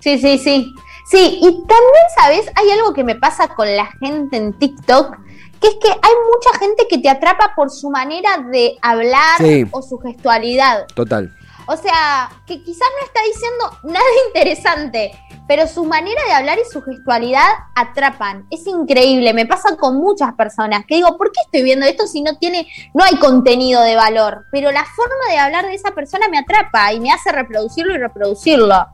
Sí, 0.00 0.18
sí, 0.18 0.38
sí. 0.38 0.74
Sí, 1.10 1.38
y 1.40 1.50
también, 1.66 2.04
¿sabes? 2.16 2.46
Hay 2.54 2.70
algo 2.70 2.92
que 2.94 3.04
me 3.04 3.14
pasa 3.16 3.48
con 3.48 3.66
la 3.76 3.86
gente 4.00 4.36
en 4.36 4.52
TikTok, 4.58 5.16
que 5.60 5.68
es 5.68 5.74
que 5.80 5.88
hay 5.90 6.12
mucha 6.32 6.58
gente 6.58 6.86
que 6.88 6.98
te 6.98 7.08
atrapa 7.08 7.52
por 7.56 7.70
su 7.70 7.90
manera 7.90 8.30
de 8.50 8.76
hablar 8.82 9.38
Sí. 9.38 9.66
o 9.70 9.82
su 9.82 9.98
gestualidad. 9.98 10.86
Total. 10.94 11.34
O 11.66 11.76
sea, 11.76 12.30
que 12.46 12.62
quizás 12.62 12.88
no 13.00 13.06
está 13.06 13.20
diciendo 13.24 13.78
nada 13.84 14.04
interesante, 14.26 15.12
pero 15.46 15.66
su 15.66 15.84
manera 15.84 16.20
de 16.26 16.32
hablar 16.32 16.58
y 16.58 16.70
su 16.70 16.82
gestualidad 16.82 17.46
atrapan. 17.74 18.46
Es 18.50 18.66
increíble, 18.66 19.32
me 19.32 19.46
pasa 19.46 19.76
con 19.76 19.96
muchas 19.98 20.34
personas 20.34 20.84
que 20.86 20.96
digo, 20.96 21.16
¿por 21.16 21.30
qué 21.30 21.40
estoy 21.44 21.62
viendo 21.62 21.86
esto 21.86 22.06
si 22.06 22.22
no 22.22 22.36
tiene, 22.38 22.66
no 22.94 23.04
hay 23.04 23.16
contenido 23.16 23.82
de 23.82 23.94
valor? 23.96 24.46
Pero 24.50 24.72
la 24.72 24.84
forma 24.84 25.14
de 25.30 25.38
hablar 25.38 25.66
de 25.66 25.74
esa 25.74 25.92
persona 25.92 26.28
me 26.28 26.38
atrapa 26.38 26.92
y 26.92 27.00
me 27.00 27.10
hace 27.12 27.30
reproducirlo 27.32 27.94
y 27.94 27.98
reproducirlo. 27.98 28.86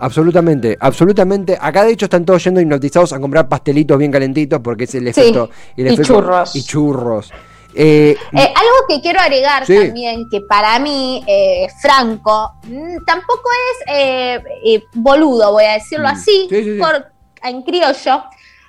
Absolutamente, 0.00 0.76
absolutamente. 0.80 1.58
Acá 1.60 1.84
de 1.84 1.90
hecho 1.92 2.06
están 2.06 2.24
todos 2.24 2.42
yendo 2.44 2.60
hipnotizados 2.60 3.12
a 3.12 3.18
comprar 3.18 3.48
pastelitos 3.48 3.98
bien 3.98 4.12
calentitos 4.12 4.60
porque 4.62 4.84
es 4.84 4.94
el 4.94 5.12
Sí, 5.12 5.20
efecto. 5.20 5.50
y 5.76 5.82
efecto- 5.86 6.02
churros. 6.04 6.54
Y 6.56 6.62
churros. 6.62 7.32
Eh, 7.80 8.16
Eh, 8.32 8.52
algo 8.56 8.74
que 8.88 9.00
quiero 9.00 9.20
agregar 9.20 9.64
Sí. 9.64 9.76
también, 9.78 10.28
que 10.28 10.40
para 10.40 10.78
mí, 10.80 11.22
eh, 11.26 11.68
Franco, 11.80 12.54
mm, 12.64 13.04
tampoco 13.06 13.48
es 13.86 14.82
boludo, 14.94 15.52
voy 15.52 15.64
a 15.64 15.72
decirlo 15.74 16.08
Mm. 16.08 16.12
así, 16.12 16.46
Sí, 16.50 16.56
sí, 16.56 16.64
sí. 16.64 16.78
por- 16.78 17.06
en 17.44 17.62
criollo, 17.62 18.24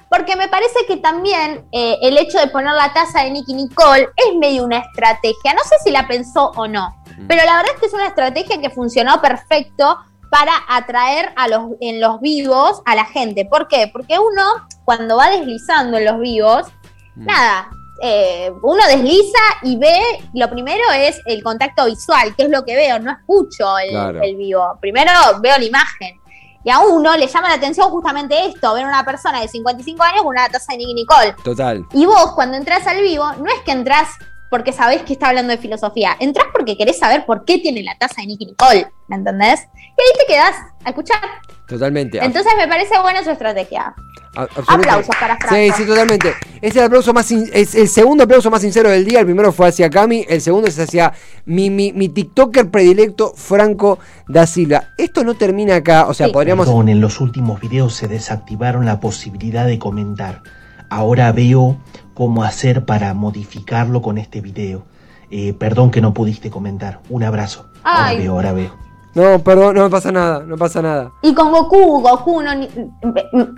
porque 0.10 0.36
me 0.36 0.48
parece 0.48 0.86
que 0.88 0.98
también 0.98 1.65
el 1.72 2.17
hecho 2.17 2.38
de 2.39 2.48
poner 2.48 2.74
la 2.74 2.93
taza 2.93 3.24
de 3.24 3.32
Nicky 3.32 3.54
Nicole 3.56 4.10
es 4.15 4.36
medio 4.36 4.63
una 4.63 4.78
estrategia. 4.80 5.54
No 5.56 5.63
sé 5.63 5.76
si 5.84 5.89
la 5.91 6.08
pensó 6.08 6.52
o 6.56 6.67
no, 6.67 6.95
Mm. 7.17 7.28
pero 7.28 7.43
la 7.45 7.58
verdad 7.58 7.72
es 7.74 7.80
que 7.80 7.86
es 7.88 7.93
una 7.93 8.08
estrategia 8.08 8.62
que 8.62 8.69
funcionó 8.69 9.19
perfecto 9.22 9.98
para 10.30 10.52
atraer 10.67 11.32
a 11.36 11.48
los, 11.48 11.72
en 11.82 12.00
los 12.00 12.22
vivos 12.22 12.82
a 12.86 12.93
la 12.93 13.06
gente. 13.06 13.45
¿Por 13.45 13.67
qué? 13.67 13.88
Porque 13.91 14.19
uno, 14.19 14.43
cuando 14.86 15.17
va 15.17 15.30
deslizando 15.32 15.98
en 15.98 16.06
los 16.06 16.19
vivos, 16.19 16.67
Mm. 17.15 17.26
nada, 17.26 17.69
eh, 18.01 18.51
uno 18.62 18.85
desliza 18.88 19.39
y 19.63 19.77
ve, 19.77 19.99
lo 20.33 20.49
primero 20.49 20.83
es 20.95 21.19
el 21.25 21.43
contacto 21.43 21.85
visual, 21.85 22.35
que 22.35 22.43
es 22.43 22.49
lo 22.49 22.63
que 22.63 22.75
veo, 22.75 22.99
no 22.99 23.12
escucho 23.12 23.77
el, 23.77 23.89
Claro. 23.89 24.21
el 24.21 24.35
vivo. 24.35 24.77
Primero 24.79 25.12
veo 25.41 25.57
la 25.57 25.65
imagen. 25.65 26.15
Y 26.63 26.69
a 26.69 26.79
uno 26.79 27.15
le 27.15 27.27
llama 27.27 27.47
la 27.49 27.55
atención 27.55 27.89
justamente 27.89 28.45
esto, 28.45 28.73
ver 28.73 28.85
una 28.85 29.03
persona 29.05 29.39
de 29.41 29.47
55 29.47 30.03
años 30.03 30.19
con 30.23 30.27
una 30.27 30.49
taza 30.49 30.73
de 30.73 30.77
Nicky 30.79 30.93
Nicole. 30.93 31.33
total. 31.43 31.85
Y 31.93 32.05
vos, 32.05 32.33
cuando 32.33 32.57
entras 32.57 32.85
al 32.85 33.01
vivo, 33.01 33.25
no 33.39 33.45
es 33.47 33.59
que 33.65 33.71
entras 33.71 34.09
porque 34.49 34.73
sabés 34.73 35.03
que 35.03 35.13
está 35.13 35.29
hablando 35.29 35.51
de 35.51 35.57
filosofía, 35.59 36.17
entras 36.19 36.47
porque 36.51 36.75
querés 36.75 36.97
saber 36.97 37.25
por 37.25 37.45
qué 37.45 37.59
tiene 37.59 37.83
la 37.83 37.95
taza 37.97 38.15
de 38.21 38.27
Nicky 38.27 38.47
Nicole, 38.47 38.88
¿me 39.07 39.15
entendés? 39.15 39.62
Y 39.75 39.79
ahí 40.01 40.17
te 40.19 40.25
quedás 40.27 40.55
a 40.83 40.89
escuchar. 40.89 41.19
Totalmente. 41.67 42.17
Entonces 42.17 42.51
me 42.57 42.67
parece 42.67 42.99
buena 42.99 43.23
su 43.23 43.29
estrategia. 43.29 43.93
Aplausos 44.36 45.15
para 45.20 45.38
Franco. 45.38 45.56
Sí, 45.56 45.72
sí, 45.76 45.86
totalmente. 45.88 46.34
Es 46.62 46.76
el 46.76 46.84
aplauso 46.84 47.13
más 47.13 47.26
sin- 47.26 47.50
es 47.54 47.74
el 47.76 47.88
segundo 47.88 48.24
aplauso 48.24 48.50
más 48.52 48.62
sincero 48.62 48.89
del 48.89 49.04
día. 49.06 49.20
El 49.22 49.26
primero 49.26 49.52
fue 49.52 49.68
hacia 49.68 49.89
Cami, 49.89 50.26
el 50.30 50.42
segundo 50.42 50.68
es 50.68 50.78
hacia 50.80 51.13
mi, 51.46 51.70
mi, 51.70 51.92
mi 51.94 52.10
TikToker 52.10 52.70
predilecto, 52.70 53.34
Franco 53.36 54.00
da 54.28 54.46
Silva. 54.46 54.89
Esto 54.98 55.24
no 55.24 55.34
termina 55.36 55.76
acá, 55.78 56.06
o 56.08 56.13
sea, 56.13 56.28
Sí. 56.28 56.34
podríamos. 56.34 56.68
Perdón, 56.68 56.89
en 56.89 57.02
los 57.02 57.20
últimos 57.22 57.60
videos 57.60 57.96
se 57.96 58.08
desactivaron 58.08 58.86
la 58.86 59.00
posibilidad 59.00 59.65
de 59.65 59.80
comentar. 59.80 60.44
Ahora 60.89 61.32
veo 61.32 61.78
cómo 62.13 62.44
hacer 62.44 62.86
para 62.86 63.13
modificarlo 63.13 64.02
con 64.02 64.18
este 64.18 64.42
video. 64.42 64.86
Eh, 65.32 65.54
perdón 65.54 65.92
que 65.92 66.02
no 66.02 66.13
pudiste 66.13 66.50
comentar. 66.50 67.00
Un 67.10 67.24
abrazo. 67.24 67.70
Ahora 67.84 68.08
Ay. 68.08 68.18
veo, 68.18 68.34
ahora 68.34 68.52
veo. 68.54 68.76
No, 69.15 69.39
perdón, 69.43 69.76
no 69.76 69.84
me 69.84 69.89
pasa 69.89 70.12
nada, 70.12 70.43
no 70.45 70.56
pasa 70.56 70.82
nada. 70.82 71.12
Y 71.22 71.34
con 71.34 71.52
Goku, 71.52 72.02
Goku, 72.02 72.41
no, 72.43 72.52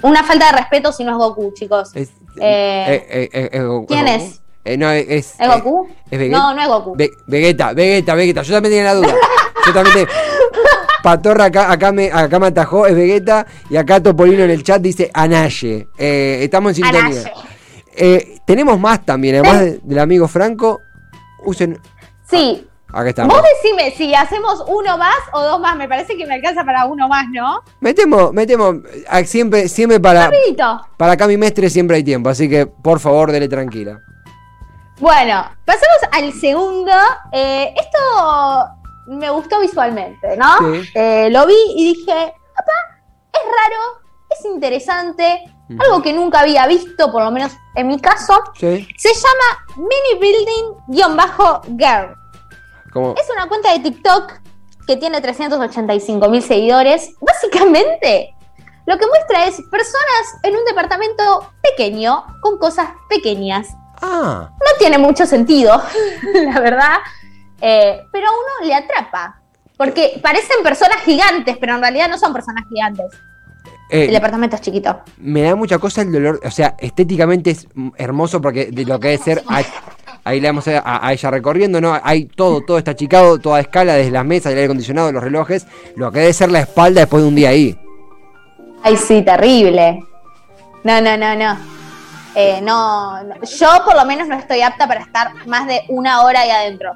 una 0.04 0.24
falta 0.24 0.52
de 0.52 0.58
respeto 0.60 0.92
si 0.94 1.04
no 1.04 1.12
es 1.12 1.18
Goku, 1.18 1.52
chicos. 1.54 1.92
Es, 1.96 2.10
Eh, 2.40 3.30
eh, 3.34 3.50
eh, 3.52 3.60
Goku- 3.62 3.86
¿quién 3.88 4.08
es? 4.08 4.42
No, 4.78 4.90
es. 4.92 5.36
¿Es 5.40 5.48
Goku? 5.48 5.88
¿Es 6.10 6.18
Vegeta? 6.20 6.38
No, 6.38 6.54
no 6.54 6.62
es 6.62 6.68
Goku. 6.68 6.96
Ve- 6.96 7.12
Vegeta, 7.28 7.74
Vegeta, 7.74 8.16
Vegeta. 8.16 8.42
Yo 8.44 8.54
también 8.54 8.72
tenía 8.76 8.86
la 8.86 8.96
duda. 8.96 9.14
Yo 9.66 9.74
también 9.74 9.94
tenía. 9.94 10.10
Patorra 11.04 11.46
acá, 11.46 11.72
acá, 11.72 11.92
me, 11.92 12.12
acá 12.12 12.40
me 12.40 12.48
atajó, 12.48 12.86
es 12.88 12.96
Vegeta. 12.96 13.46
Y 13.70 13.76
acá 13.76 14.02
Topolino 14.02 14.44
en 14.44 14.52
el 14.52 14.64
chat 14.64 14.82
dice 14.82 15.10
Anaye. 15.14 15.88
Estamos 15.98 16.78
en 16.78 16.86
sintonía. 16.86 17.34
Tenemos 18.46 18.80
más 18.80 19.06
también, 19.06 19.36
además 19.36 19.60
de- 19.62 19.80
del 19.84 20.00
amigo 20.00 20.28
Franco. 20.28 20.80
Usen. 21.44 21.78
Sí. 22.30 22.68
Acá 22.94 23.10
estamos. 23.10 23.34
Vos 23.36 23.46
decime 23.62 23.92
si 23.92 24.14
hacemos 24.14 24.64
uno 24.68 24.98
más 24.98 25.16
o 25.34 25.42
dos 25.42 25.60
más. 25.60 25.76
Me 25.76 25.88
parece 25.88 26.18
que 26.18 26.26
me 26.26 26.36
alcanza 26.36 26.64
para 26.64 26.86
uno 26.86 27.08
más, 27.08 27.26
¿no? 27.32 27.62
Metemos, 27.80 28.34
metemos. 28.34 28.76
ah, 29.10 29.24
Siempre, 29.24 29.68
siempre 29.68 30.00
para. 30.00 30.26
Rapidito. 30.26 30.82
Para 30.98 31.16
Cami 31.18 31.38
Mestre 31.38 31.70
siempre 31.70 31.98
hay 31.98 32.04
tiempo. 32.04 32.30
Así 32.30 32.50
que 32.50 32.66
por 32.66 33.00
favor, 33.00 33.32
dele 33.32 33.48
tranquila. 33.48 34.00
Bueno, 35.00 35.44
pasamos 35.66 35.98
al 36.12 36.32
segundo. 36.34 36.92
Eh, 37.32 37.74
esto 37.76 37.98
me 39.08 39.30
gustó 39.32 39.60
visualmente, 39.60 40.38
¿no? 40.38 40.58
Sí. 40.60 40.90
Eh, 40.94 41.30
lo 41.32 41.48
vi 41.48 41.56
y 41.76 41.94
dije, 41.96 42.34
papá, 42.56 43.02
es 43.34 43.42
raro, 43.42 44.00
es 44.30 44.46
interesante, 44.46 45.44
algo 45.80 46.02
que 46.04 46.14
nunca 46.14 46.42
había 46.42 46.68
visto, 46.68 47.12
por 47.12 47.24
lo 47.24 47.32
menos 47.32 47.52
en 47.76 47.88
mi 47.88 48.00
caso. 48.00 48.42
Sí. 48.60 48.88
Se 48.98 49.10
llama 49.14 49.66
Mini 49.78 50.20
Building-Girl. 50.88 52.16
Como, 52.92 53.16
Es 53.16 53.28
una 53.34 53.48
cuenta 53.48 53.72
de 53.74 53.80
TikTok 53.80 54.34
que 54.88 54.98
tiene 54.98 55.22
385 55.22 56.30
mil 56.30 56.42
seguidores. 56.42 57.14
Básicamente, 57.22 58.34
lo 58.86 58.98
que 58.98 59.06
muestra 59.08 59.46
es 59.46 59.62
personas 59.70 60.38
en 60.44 60.56
un 60.56 60.66
departamento 60.66 61.52
pequeño 61.62 62.26
con 62.42 62.58
cosas 62.58 62.90
pequeñas. 63.10 63.68
ah, 64.02 64.50
No 64.52 64.78
tiene 64.80 64.98
mucho 64.98 65.26
sentido, 65.26 65.82
la 66.34 66.60
verdad, 66.60 66.98
eh, 67.62 68.02
pero 68.12 68.28
a 68.28 68.32
uno 68.32 68.68
le 68.68 68.74
atrapa. 68.76 69.38
Porque 69.78 70.20
parecen 70.22 70.62
personas 70.64 70.98
gigantes, 71.04 71.58
pero 71.60 71.76
en 71.76 71.82
realidad 71.82 72.08
no 72.10 72.18
son 72.18 72.34
personas 72.34 72.64
gigantes. 72.70 73.06
eh, 73.90 74.06
El 74.06 74.12
departamento 74.14 74.56
es 74.56 74.62
chiquito. 74.62 75.02
me 75.18 75.42
da 75.44 75.56
mucha 75.56 75.78
cosa 75.80 76.02
el 76.02 76.12
dolor, 76.12 76.40
o 76.44 76.52
sea, 76.52 76.76
estéticamente 76.80 77.52
es 77.52 77.68
hermoso 77.98 78.42
porque 78.42 78.66
de 78.72 78.86
lo 78.86 79.00
que 79.00 79.10
debe 79.10 79.24
ser, 79.24 79.44
ahí, 80.24 80.40
le 80.40 80.48
vamos 80.50 80.68
a, 80.68 81.12
ella 81.14 81.32
recorriendo, 81.32 81.80
¿no? 81.82 81.98
Hay 82.04 82.26
todo, 82.26 82.62
todo 82.62 82.78
está 82.78 82.92
achicado, 82.92 83.40
toda 83.40 83.60
escala, 83.60 83.94
desde 83.96 84.12
las 84.12 84.26
mesas, 84.26 84.52
el 84.52 84.58
aire 84.58 84.66
acondicionado, 84.66 85.12
los 85.12 85.24
relojes, 85.24 85.66
lo 85.96 86.12
que 86.12 86.20
debe 86.20 86.34
ser 86.34 86.52
la 86.52 86.60
espalda 86.62 87.02
después 87.02 87.24
de 87.24 87.30
un 87.30 87.36
día 87.36 87.50
ahí. 87.50 87.78
Ay, 88.84 88.98
sí, 88.98 89.22
terrible. 89.22 90.04
No, 90.84 91.02
no, 91.02 91.16
no, 91.18 91.36
no. 91.36 91.58
Eh, 92.36 92.60
no, 92.64 93.24
no. 93.24 93.36
Yo 93.44 93.68
por 93.86 93.96
lo 93.96 94.06
menos 94.06 94.28
no 94.28 94.36
estoy 94.36 94.62
apta 94.62 94.88
para 94.88 95.02
estar 95.02 95.46
más 95.48 95.68
de 95.68 95.82
una 95.90 96.22
hora 96.24 96.42
ahí 96.42 96.50
adentro. 96.50 96.92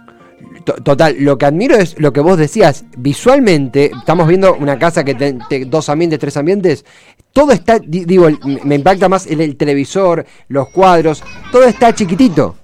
To- 0.63 0.75
Total, 0.81 1.15
lo 1.19 1.37
que 1.37 1.45
admiro 1.45 1.75
es 1.75 1.99
lo 1.99 2.11
que 2.11 2.21
vos 2.21 2.37
decías, 2.37 2.85
visualmente, 2.97 3.91
estamos 3.95 4.27
viendo 4.27 4.55
una 4.55 4.79
casa 4.79 5.03
que 5.03 5.13
tiene 5.13 5.39
dos 5.67 5.89
ambientes, 5.89 6.19
tres 6.19 6.37
ambientes, 6.37 6.85
todo 7.33 7.51
está, 7.51 7.77
di- 7.77 8.05
digo, 8.05 8.29
me 8.63 8.75
impacta 8.75 9.07
más 9.09 9.27
el, 9.27 9.41
el 9.41 9.57
televisor, 9.57 10.25
los 10.47 10.69
cuadros, 10.69 11.21
todo 11.51 11.65
está 11.65 11.93
chiquitito. 11.93 12.55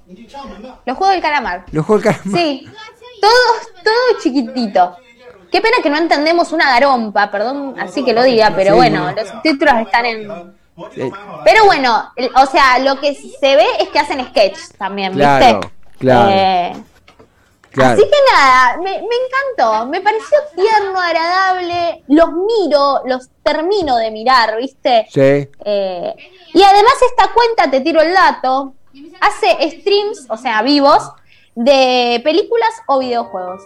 Los 0.85 0.97
juegos 0.97 1.13
del 1.13 1.21
calamar. 1.21 1.65
Los 1.71 1.85
juegos 1.85 2.03
de 2.03 2.09
calamar. 2.11 2.39
Sí, 2.39 2.67
todo, 3.21 3.83
todo 3.83 4.19
chiquitito. 4.21 4.97
Qué 5.51 5.59
pena 5.61 5.77
que 5.83 5.89
no 5.89 5.97
entendemos 5.97 6.51
una 6.53 6.69
garompa, 6.69 7.29
perdón, 7.29 7.75
así 7.79 8.05
que 8.05 8.13
lo 8.13 8.23
diga, 8.23 8.53
pero 8.55 8.71
Sí, 8.71 8.77
bueno, 8.77 9.05
no. 9.09 9.11
los 9.11 9.27
subtítulos 9.27 9.73
están 9.85 10.05
en... 10.05 10.31
Eh, 10.95 11.11
Pero 11.43 11.65
bueno, 11.65 12.11
o 12.35 12.45
sea, 12.45 12.79
lo 12.79 12.99
que 12.99 13.13
se 13.13 13.55
ve 13.57 13.65
es 13.79 13.89
que 13.89 13.99
hacen 13.99 14.25
sketch 14.27 14.57
también, 14.77 15.13
Claro, 15.13 15.59
¿viste? 15.59 15.71
claro. 15.99 16.29
Eh, 16.33 16.73
claro. 17.69 17.93
Así 17.93 18.01
que 18.03 18.17
nada, 18.33 18.77
me, 18.77 18.83
me 18.83 18.97
encantó, 18.97 19.85
me 19.87 19.99
pareció 20.01 20.37
tierno, 20.55 20.99
agradable, 20.99 22.03
los 22.07 22.29
miro, 22.31 23.01
los 23.05 23.29
termino 23.43 23.97
de 23.97 24.09
mirar, 24.11 24.55
¿viste? 24.57 25.05
Sí. 25.11 25.19
Eh, 25.65 26.15
y 26.53 26.63
además 26.63 26.93
esta 27.09 27.31
cuenta, 27.33 27.69
te 27.69 27.81
tiro 27.81 28.01
el 28.01 28.13
dato, 28.13 28.73
hace 29.19 29.79
streams, 29.79 30.25
o 30.29 30.37
sea, 30.37 30.61
vivos, 30.61 31.11
de 31.55 32.21
películas 32.23 32.69
o 32.87 32.99
videojuegos. 32.99 33.63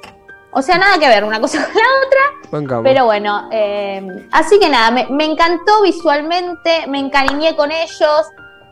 O 0.51 0.61
sea, 0.61 0.77
nada 0.77 0.97
que 0.97 1.07
ver 1.07 1.23
una 1.23 1.39
cosa 1.39 1.63
con 1.65 1.73
la 1.73 2.05
otra, 2.05 2.49
Bancamos. 2.51 2.83
pero 2.83 3.05
bueno, 3.05 3.49
eh, 3.51 4.27
así 4.31 4.59
que 4.59 4.69
nada, 4.69 4.91
me, 4.91 5.07
me 5.07 5.25
encantó 5.25 5.81
visualmente, 5.81 6.87
me 6.87 6.99
encariñé 6.99 7.55
con 7.55 7.71
ellos, 7.71 8.27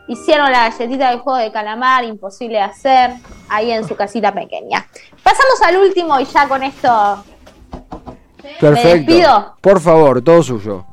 hicieron 0.08 0.52
la 0.52 0.70
galletita 0.70 1.10
del 1.10 1.20
juego 1.20 1.39
de 1.39 1.52
calamar, 1.52 2.04
imposible 2.04 2.58
de 2.58 2.63
hacer, 2.63 3.12
ahí 3.50 3.72
en 3.72 3.88
su 3.88 3.96
casita 3.96 4.34
pequeña. 4.34 4.88
Pasamos 5.22 5.62
al 5.62 5.78
último 5.78 6.20
y 6.20 6.26
ya 6.26 6.48
con 6.48 6.63
esto 6.63 7.24
Perfecto. 8.60 8.88
¿Me 8.88 8.96
despido? 8.96 9.56
Por 9.62 9.80
favor, 9.80 10.22
todo 10.22 10.44
suyo. 10.44 10.86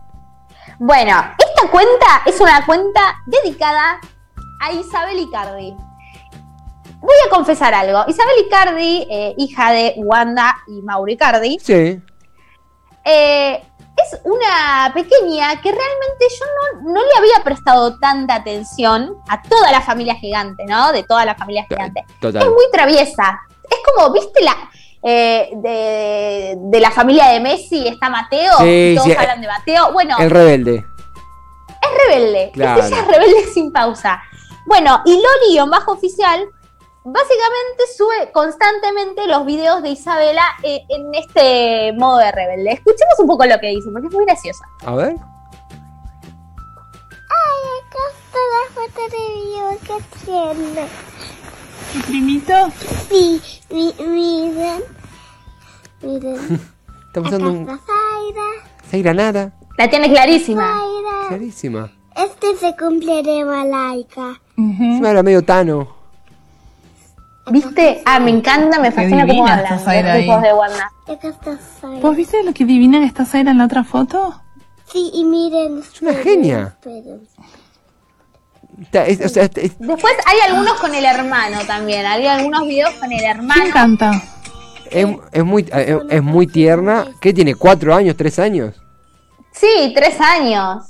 Bueno, 0.78 1.12
esta 1.38 1.70
cuenta 1.70 2.22
es 2.24 2.40
una 2.40 2.64
cuenta 2.64 3.16
dedicada 3.26 4.00
a 4.60 4.72
Isabel 4.72 5.18
Icardi. 5.18 5.74
Voy 7.00 7.16
a 7.26 7.30
confesar 7.30 7.72
algo. 7.74 8.04
Isabel 8.08 8.34
Icardi, 8.46 9.06
eh, 9.10 9.34
hija 9.38 9.72
de 9.72 9.94
Wanda 9.96 10.56
y 10.68 10.82
Mauro 10.82 11.10
Icardi, 11.10 11.58
Sí. 11.58 12.00
eh, 13.04 13.62
es 13.96 14.20
una 14.24 14.92
pequeña 14.94 15.60
que 15.60 15.70
realmente 15.70 16.26
yo 16.38 16.44
no, 16.84 16.92
no 16.92 17.00
le 17.00 17.10
había 17.18 17.44
prestado 17.44 17.98
tanta 17.98 18.34
atención 18.36 19.14
a 19.28 19.42
toda 19.42 19.70
la 19.72 19.80
familia 19.82 20.14
gigante, 20.14 20.64
¿no? 20.66 20.92
De 20.92 21.02
toda 21.02 21.24
la 21.24 21.34
familia 21.34 21.66
gigante. 21.68 22.04
Total. 22.20 22.42
Es 22.42 22.48
muy 22.48 22.64
traviesa. 22.72 23.40
Es 23.70 23.78
como, 23.94 24.12
¿viste 24.12 24.42
la 24.42 24.56
eh, 25.02 25.50
de, 25.56 26.54
de 26.58 26.80
la 26.80 26.90
familia 26.90 27.28
de 27.28 27.40
Messi 27.40 27.88
está 27.88 28.08
Mateo? 28.10 28.52
Sí, 28.58 28.92
todos 28.96 29.06
sí, 29.08 29.14
hablan 29.18 29.40
de 29.40 29.48
Mateo. 29.48 29.92
Bueno, 29.92 30.16
El 30.18 30.30
rebelde. 30.30 30.76
es 31.82 32.06
rebelde. 32.08 32.50
Claro. 32.52 32.84
Ella 32.84 33.00
es 33.00 33.06
rebelde 33.06 33.44
sin 33.52 33.70
pausa. 33.72 34.22
Bueno, 34.66 35.00
y 35.04 35.14
Loli, 35.14 35.70
bajo 35.70 35.92
oficial, 35.92 36.48
básicamente 37.04 37.84
sube 37.96 38.30
constantemente 38.32 39.26
los 39.26 39.44
videos 39.46 39.82
de 39.82 39.90
Isabela 39.90 40.42
eh, 40.62 40.82
en 40.88 41.14
este 41.14 41.92
modo 41.98 42.18
de 42.18 42.30
rebelde. 42.32 42.72
Escuchemos 42.72 43.18
un 43.18 43.26
poco 43.26 43.44
lo 43.46 43.58
que 43.58 43.68
dice, 43.68 43.88
porque 43.92 44.08
es 44.08 44.14
muy 44.14 44.24
graciosa. 44.26 44.64
A 44.84 44.94
ver. 44.94 45.14
acá 47.30 48.02
está 48.12 48.38
la 48.52 48.64
foto 48.74 49.02
de 49.10 49.22
video 49.34 49.70
que 49.80 49.96
tiene. 50.24 50.88
¿Tu 51.92 52.00
primito? 52.06 52.54
Sí, 53.08 53.40
mi, 53.70 53.94
miren. 53.98 54.82
Miren. 56.02 56.70
Está 57.10 57.20
Acá 57.20 57.22
pasando 57.30 57.50
un. 57.50 57.62
está 57.62 57.76
Zaira. 57.84 58.48
Zaira 58.88 59.14
nada. 59.14 59.52
La 59.76 59.90
tiene 59.90 60.08
clarísima. 60.08 60.62
Zaira. 60.62 61.28
Clarísima. 61.28 61.90
Este 62.14 62.54
se 62.56 62.76
cumple 62.76 63.22
de 63.24 63.44
Malaika. 63.44 64.40
Se 64.96 65.00
me 65.00 65.08
habla 65.08 65.22
medio 65.22 65.42
tano. 65.44 65.88
¿Viste? 67.50 68.02
Ah, 68.04 68.20
me 68.20 68.30
encanta, 68.30 68.78
me 68.78 68.90
fascina 68.92 69.26
cómo 69.26 69.46
hablan 69.46 69.72
los 69.74 69.84
tipos 70.20 70.42
de 70.42 70.52
Wanda. 70.52 70.92
¿Vos 72.00 72.16
viste 72.16 72.42
lo 72.44 72.52
que 72.52 72.64
divina 72.64 73.00
que 73.00 73.06
está 73.06 73.24
Zaira 73.24 73.50
en 73.50 73.58
la 73.58 73.64
otra 73.64 73.82
foto? 73.82 74.40
Sí, 74.92 75.10
y 75.14 75.24
miren. 75.24 75.78
Es 75.78 76.00
una 76.02 76.14
genia. 76.14 76.76
Está- 78.82 79.06
es- 79.06 79.20
o 79.24 79.28
sea, 79.28 79.44
es- 79.44 79.56
es- 79.56 79.78
Después 79.78 80.14
hay 80.26 80.38
algunos 80.48 80.74
con 80.80 80.94
el 80.94 81.04
hermano 81.04 81.58
también. 81.66 82.06
Hay 82.06 82.26
algunos 82.26 82.62
videos 82.66 82.90
con 82.94 83.10
el 83.12 83.18
¿Quién 83.18 83.30
hermano. 83.30 83.64
canta? 83.72 84.22
es, 84.90 85.06
es 85.32 85.44
muy, 85.44 85.66
es, 85.72 85.96
es 86.08 86.22
muy 86.22 86.46
tierna. 86.46 87.06
¿Qué 87.20 87.32
tiene? 87.32 87.54
¿Cuatro 87.54 87.94
años? 87.94 88.16
¿Tres 88.16 88.38
años? 88.38 88.74
Sí, 89.52 89.92
tres 89.94 90.20
años. 90.20 90.84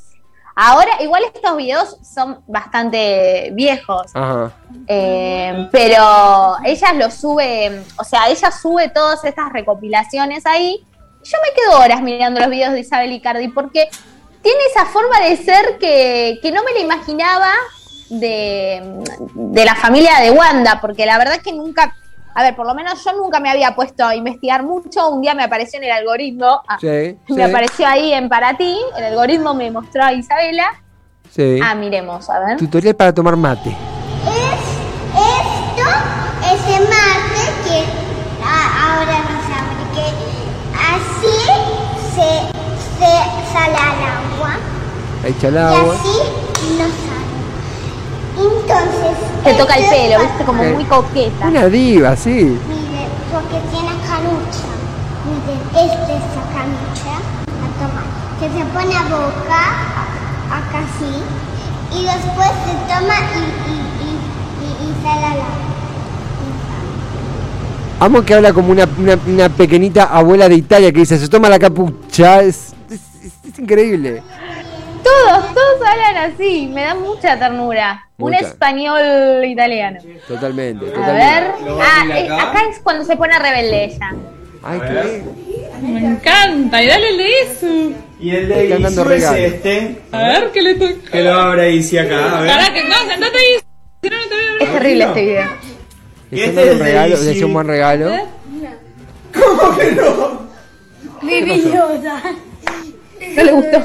Ahora, 0.55 1.03
igual 1.03 1.23
estos 1.33 1.57
videos 1.57 1.97
son 2.03 2.43
bastante 2.47 3.51
viejos. 3.53 4.11
Ajá. 4.15 4.53
Eh, 4.87 5.69
pero 5.71 6.57
ella 6.65 6.93
lo 6.95 7.11
sube, 7.11 7.83
o 7.97 8.05
sea, 8.05 8.29
ella 8.29 8.51
sube 8.51 8.89
todas 8.89 9.25
estas 9.25 9.53
recopilaciones 9.53 10.47
ahí. 10.47 10.85
y 11.23 11.29
Yo 11.29 11.39
me 11.43 11.55
quedo 11.55 11.81
horas 11.81 12.03
mirando 12.03 12.41
los 12.41 12.51
videos 12.51 12.73
de 12.73 12.81
Isabel 12.81 13.13
Icardi 13.13 13.49
porque 13.49 13.89
tiene 14.43 14.59
esa 14.71 14.87
forma 14.87 15.21
de 15.21 15.37
ser 15.37 15.79
que, 15.79 16.39
que 16.43 16.51
no 16.51 16.63
me 16.65 16.73
la 16.73 16.81
imaginaba 16.81 17.53
de, 18.09 18.83
de 19.35 19.65
la 19.65 19.75
familia 19.75 20.19
de 20.21 20.31
Wanda, 20.31 20.81
porque 20.81 21.07
la 21.07 21.19
verdad 21.19 21.41
que 21.43 21.53
nunca, 21.53 21.95
a 22.35 22.43
ver, 22.43 22.55
por 22.57 22.67
lo 22.67 22.75
menos 22.75 23.03
yo 23.05 23.13
nunca 23.13 23.41
me 23.41 23.51
había 23.51 23.75
puesto 23.75 24.05
a 24.05 24.15
investigar 24.15 24.63
mucho. 24.63 25.09
Un 25.11 25.21
día 25.23 25.35
me 25.35 25.43
apareció 25.45 25.79
en 25.79 25.85
el 25.85 25.91
algoritmo, 25.93 26.61
ah, 26.69 26.79
Sí. 26.81 26.87
me 27.29 27.35
sí, 27.35 27.43
apareció 27.43 27.87
ahí 27.89 28.13
en 28.13 28.29
Para 28.29 28.57
ti, 28.57 28.77
el 28.97 29.05
algoritmo 29.05 29.53
me 29.55 29.71
mostró 29.71 30.05
a 30.05 30.13
Isabela. 30.13 30.65
sí. 31.31 31.59
Ah, 31.63 31.75
miremos, 31.75 32.29
a 32.31 32.39
ver. 32.41 32.57
Tutorial 32.59 32.95
para 32.95 33.13
tomar 33.13 33.37
mate. 33.37 33.71
Esto 35.13 35.89
es 36.53 36.77
el 36.77 36.85
mate 36.85 37.45
que 37.65 37.79
ahora 38.45 39.19
no 39.29 39.37
se 39.47 39.53
abre, 39.55 39.85
que 39.95 40.07
así 40.95 41.37
se, 42.15 42.31
se 42.99 43.13
sale 43.53 43.77
al 43.77 43.99
agua 44.05 44.53
Ahí 45.25 45.31
echa 45.37 45.49
el 45.49 45.55
y 45.55 45.59
agua. 45.59 45.95
así 45.95 46.09
no 46.09 46.13
sale. 46.15 46.30
Entonces. 48.41 49.17
Te 49.45 49.55
toca 49.55 49.75
el 49.75 49.85
esto 49.85 49.95
es 49.95 50.01
pelo, 50.09 50.21
viste, 50.23 50.45
como 50.45 50.63
Sí. 50.65 50.69
muy 50.75 50.85
coqueta. 50.85 51.47
Una 51.49 51.67
diva, 51.67 52.17
sí. 52.17 52.31
Mire, 52.69 53.03
porque 53.33 53.59
tiene 53.71 53.93
canucha. 54.09 54.71
Mire, 55.29 55.55
esta 55.85 56.03
es 56.05 56.25
la 56.37 56.45
canucha. 56.57 57.15
La 57.61 57.69
toma. 57.79 58.03
Que 58.41 58.47
se 58.49 58.65
pone 58.73 58.97
a 58.97 59.03
boca, 59.03 59.61
a- 59.61 60.59
acá 60.59 60.79
así. 60.79 61.13
Y 61.93 62.05
después 62.05 62.49
se 62.65 62.73
toma 62.93 63.15
y, 63.35 63.43
y, 63.71 63.77
y, 64.05 64.09
y, 64.65 64.91
y 64.91 65.03
sale 65.03 65.27
al 65.27 65.33
agua. 65.33 65.67
Amo 68.01 68.23
que 68.23 68.33
habla 68.35 68.53
como 68.55 68.71
una, 68.73 68.89
una, 68.99 69.19
una 69.27 69.49
pequeñita 69.51 70.05
abuela 70.05 70.49
de 70.49 70.55
Italia 70.55 70.91
que 70.91 71.01
dice, 71.01 71.19
se 71.19 71.29
toma 71.29 71.49
la 71.51 71.59
capucha. 71.59 72.41
Es, 72.43 72.73
es- 72.91 73.01
es- 73.27 73.53
es 73.53 73.59
increíble. 73.59 74.23
Todos, 75.03 75.55
todos 75.55 75.89
hablan 75.89 76.17
así, 76.33 76.69
me 76.73 76.83
da 76.83 76.95
mucha 76.95 77.39
ternura. 77.39 78.07
Un 78.19 78.35
español 78.35 79.45
italiano. 79.45 79.99
Totalmente, 80.29 80.87
A 80.87 80.93
totalmente. 80.93 81.25
ver, 81.25 81.79
ah, 81.81 82.19
eh, 82.19 82.29
acá 82.31 82.61
es 82.71 82.79
cuando 82.81 83.05
se 83.05 83.17
pone 83.17 83.39
rebelde 83.39 83.85
ella. 83.85 84.15
Ay, 84.63 84.79
qué 84.81 85.23
Me 85.81 86.01
encanta, 86.07 86.83
y 86.83 86.87
dale 86.87 87.09
el 87.09 87.17
de 87.17 87.41
eso. 87.43 87.97
Y 88.21 88.31
el 88.37 88.49
de 88.49 88.67
Isu 88.67 88.87
es 88.87 88.97
regalos. 89.07 89.39
este, 89.39 90.03
A 90.13 90.19
ver, 90.23 90.51
¿qué 90.53 90.61
le 90.63 90.75
toca? 90.75 91.11
que 91.11 91.23
lo 91.23 91.33
abre 91.33 91.73
Isi 91.73 91.97
acá, 91.97 92.39
a 92.39 92.41
ver. 92.43 92.51
Pará, 92.51 92.75
que 92.75 92.85
no, 92.85 92.95
sentate 93.09 93.39
ahí. 93.39 93.61
Si 94.03 94.11
no, 94.11 94.17
no 94.19 94.23
te 94.29 94.35
voy 94.35 94.45
a 94.45 94.53
ver. 94.53 94.63
Es 94.63 94.73
terrible 94.73 95.05
este 95.05 95.25
video. 95.25 95.49
Y 96.31 96.41
este 96.43 96.63
es 96.69 96.73
un 96.75 96.79
regalo, 96.81 97.17
buen 97.53 97.67
regalo. 97.67 98.11
¿Cómo 99.33 99.79
que 99.79 99.93
no? 99.93 100.41
No 103.21 103.43
le 103.45 103.53
gustó. 103.53 103.79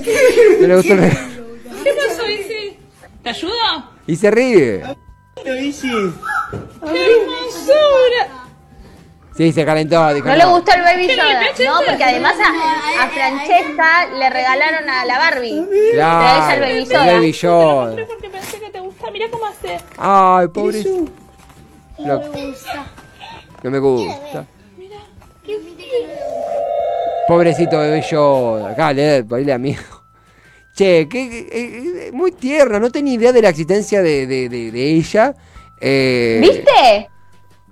¿No 0.62 0.67
le 0.67 0.76
gustó 0.76 0.93
el 0.93 1.00
regalo? 1.00 1.19
¿Qué 1.84 1.93
pasó, 1.93 2.30
Isi? 2.30 2.78
¿Te 3.24 3.30
ayudo? 3.30 3.54
Y 4.08 4.15
se 4.15 4.32
ríe. 4.32 4.84
Isi, 5.62 5.89
¡Qué 5.89 7.06
hermosura! 7.21 8.43
Sí, 9.36 9.52
se 9.52 9.65
calentó. 9.65 10.13
dijo, 10.13 10.28
No 10.30 10.36
le 10.36 10.45
gustó 10.45 10.71
el 10.74 10.82
Baby 10.82 11.08
¿Qué? 11.08 11.65
No, 11.65 11.80
porque 11.86 12.04
además 12.06 12.36
a, 12.39 13.04
a 13.04 13.10
Francesca 13.10 14.06
le 14.17 14.30
regalaron 14.30 14.89
a 14.89 15.04
la 15.06 15.17
Barbie. 15.17 15.67
Claro, 15.93 16.63
ella 16.65 17.06
el 17.06 17.15
Baby 17.15 17.34
el. 17.34 18.06
Porque 18.08 18.30
pensé 18.30 18.60
que 18.60 18.69
te 18.69 18.80
gusta. 18.80 19.12
Mira 19.12 19.30
cómo 19.30 19.45
hace. 19.45 19.78
Ay, 19.98 20.48
pobre. 20.48 20.84
No, 22.00 22.21
no 23.63 23.71
me 23.71 23.80
gusta. 23.80 24.45
Pobrecito 27.27 27.79
bebé 27.79 28.01
Yoda. 28.01 28.69
Acá, 28.71 28.93
le 28.93 29.21
baile 29.23 29.53
amigo. 29.53 29.81
Che, 30.75 31.07
que, 31.09 31.29
que- 31.29 32.09
muy 32.13 32.31
tierna, 32.33 32.79
no 32.79 32.89
tenía 32.91 33.13
idea 33.13 33.31
de 33.31 33.41
la 33.41 33.49
existencia 33.49 34.01
de, 34.01 34.27
de, 34.27 34.49
de, 34.49 34.71
de 34.71 34.91
ella. 34.91 35.33
Eh, 35.79 36.39
¿Viste? 36.41 37.09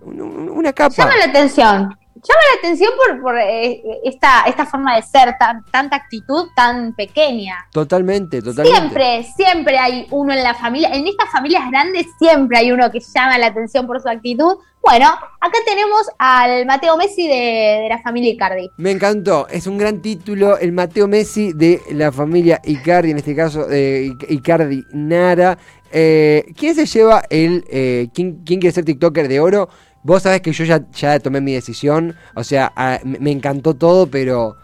un- 0.01 0.21
un- 0.21 0.49
Una 0.49 0.71
capa. 0.73 0.95
Llama 1.03 1.17
la 1.17 1.25
atención. 1.25 1.97
Llama 2.25 2.41
la 2.53 2.59
atención 2.59 2.91
por, 2.95 3.21
por 3.21 3.38
eh, 3.38 3.83
esta, 4.05 4.43
esta 4.47 4.65
forma 4.65 4.95
de 4.95 5.01
ser, 5.01 5.36
tan, 5.38 5.63
tanta 5.65 5.97
actitud 5.97 6.47
tan 6.55 6.93
pequeña. 6.95 7.65
Totalmente, 7.71 8.41
totalmente. 8.41 8.79
Siempre, 8.79 9.23
siempre 9.36 9.77
hay 9.77 10.07
uno 10.09 10.31
en 10.33 10.41
la 10.41 10.53
familia, 10.53 10.89
en 10.93 11.05
estas 11.05 11.29
familias 11.29 11.69
grandes 11.69 12.07
siempre 12.17 12.57
hay 12.59 12.71
uno 12.71 12.89
que 12.91 13.01
llama 13.01 13.38
la 13.38 13.47
atención 13.47 13.86
por 13.86 14.01
su 14.01 14.07
actitud. 14.07 14.55
Bueno, 14.81 15.07
acá 15.07 15.57
tenemos 15.65 16.09
al 16.17 16.65
Mateo 16.65 16.97
Messi 16.97 17.27
de, 17.27 17.79
de 17.83 17.88
la 17.89 18.01
familia 18.01 18.31
Icardi. 18.31 18.69
Me 18.77 18.91
encantó, 18.91 19.47
es 19.49 19.67
un 19.67 19.77
gran 19.77 20.01
título, 20.01 20.57
el 20.57 20.71
Mateo 20.73 21.07
Messi 21.07 21.53
de 21.53 21.81
la 21.91 22.12
familia 22.12 22.59
Icardi, 22.63 23.12
en 23.12 23.17
este 23.17 23.36
caso 23.36 23.65
de 23.65 24.07
Ic- 24.07 24.25
Icardi 24.29 24.83
Nara. 24.91 25.57
Eh, 25.91 26.45
¿Quién 26.57 26.75
se 26.75 26.86
lleva 26.86 27.23
el, 27.29 27.63
eh, 27.69 28.07
¿quién, 28.13 28.43
quién 28.45 28.59
quiere 28.59 28.73
ser 28.73 28.83
TikToker 28.83 29.27
de 29.27 29.39
oro? 29.39 29.69
Vos 30.03 30.23
sabés 30.23 30.41
que 30.41 30.51
yo 30.51 30.65
ya, 30.65 30.81
ya 30.91 31.17
tomé 31.19 31.39
mi 31.41 31.53
decisión, 31.53 32.15
o 32.35 32.43
sea, 32.43 32.73
me, 33.03 33.31
encantó 33.31 33.73
todo, 33.73 34.07
pero 34.07 34.57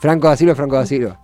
Franco 0.00 0.28
da 0.28 0.36
Silva 0.36 0.52
es 0.52 0.56
Franco 0.56 0.76
da 0.76 0.86
Silva. 0.86 1.20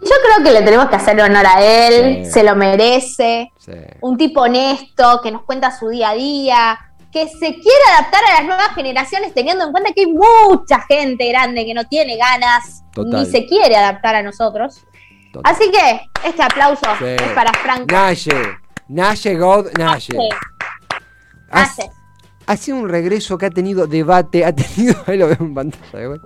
Yo 0.00 0.14
creo 0.22 0.44
que 0.44 0.52
le 0.52 0.62
tenemos 0.62 0.88
que 0.88 0.96
hacer 0.96 1.20
honor 1.20 1.46
a 1.46 1.64
él, 1.64 2.24
Sí. 2.26 2.30
se 2.30 2.42
lo 2.44 2.54
merece. 2.54 3.50
Sí. 3.58 3.72
Un 4.02 4.16
tipo 4.18 4.42
honesto, 4.42 5.20
que 5.22 5.32
nos 5.32 5.42
cuenta 5.44 5.76
su 5.76 5.88
día 5.88 6.10
a 6.10 6.14
día, 6.14 6.78
que 7.10 7.26
se 7.26 7.38
quiere 7.54 7.82
adaptar 7.96 8.20
a 8.30 8.34
las 8.34 8.44
nuevas 8.44 8.68
generaciones 8.74 9.32
teniendo 9.32 9.64
en 9.64 9.72
cuenta 9.72 9.92
que 9.92 10.02
hay 10.02 10.12
mucha 10.12 10.80
gente 10.82 11.26
grande 11.30 11.64
que 11.64 11.72
no 11.74 11.84
tiene 11.86 12.16
ganas 12.18 12.84
Total. 12.92 13.20
ni 13.24 13.30
se 13.30 13.46
quiere 13.46 13.76
adaptar 13.76 14.14
a 14.14 14.22
nosotros. 14.22 14.84
Total. 15.32 15.52
Así 15.52 15.70
que 15.70 16.00
este 16.28 16.42
aplauso 16.42 16.84
Sí. 16.98 17.06
es 17.06 17.32
para 17.34 17.52
Franco. 17.54 17.86
Naye, 17.90 18.30
Naye 18.88 19.34
God, 19.36 19.72
Naye. 19.78 20.14
Naye. 20.16 20.28
Ha, 21.50 21.62
Naye. 21.62 21.90
Ha 22.48 22.56
sido 22.56 22.78
un 22.78 22.88
regreso 22.88 23.36
que 23.38 23.46
ha 23.46 23.50
tenido 23.50 23.86
debate, 23.86 24.44
ha 24.44 24.54
tenido, 24.54 24.94
ahí 25.06 25.18
lo 25.18 25.26
veo 25.26 25.36
en 25.40 25.54
pantalla. 25.54 25.84
¿eh? 25.94 26.18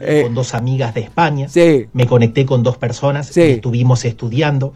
Eh, 0.00 0.22
con 0.24 0.34
dos 0.34 0.54
amigas 0.54 0.94
de 0.94 1.02
España. 1.02 1.48
sí, 1.48 1.86
Me 1.92 2.06
conecté 2.06 2.44
con 2.46 2.62
dos 2.62 2.78
personas 2.78 3.26
Sí. 3.28 3.42
estuvimos 3.42 4.04
estudiando. 4.04 4.74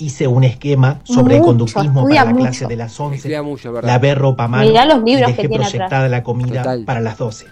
Hice 0.00 0.26
un 0.28 0.44
esquema 0.44 1.00
sobre 1.04 1.34
el 1.34 1.40
Mucho, 1.40 1.48
conductismo 1.50 2.02
para 2.04 2.24
la 2.24 2.30
mucho. 2.30 2.42
clase 2.44 2.66
de 2.66 2.76
las 2.76 2.98
11. 3.00 3.16
estudia 3.16 3.42
mucho, 3.42 3.72
¿verdad? 3.72 3.88
Lavé 3.88 4.14
ropa 4.14 4.44
a 4.44 4.48
mano 4.48 4.68
Mirá 4.68 4.84
los 4.84 5.02
libros 5.02 5.30
y 5.30 5.34
que 5.34 5.42
dejé 5.42 5.48
tiene 5.48 5.64
proyectada 5.64 6.08
la 6.08 6.22
comida 6.22 6.62
Total. 6.62 6.84
para 6.84 7.00
las 7.00 7.18
12. 7.18 7.46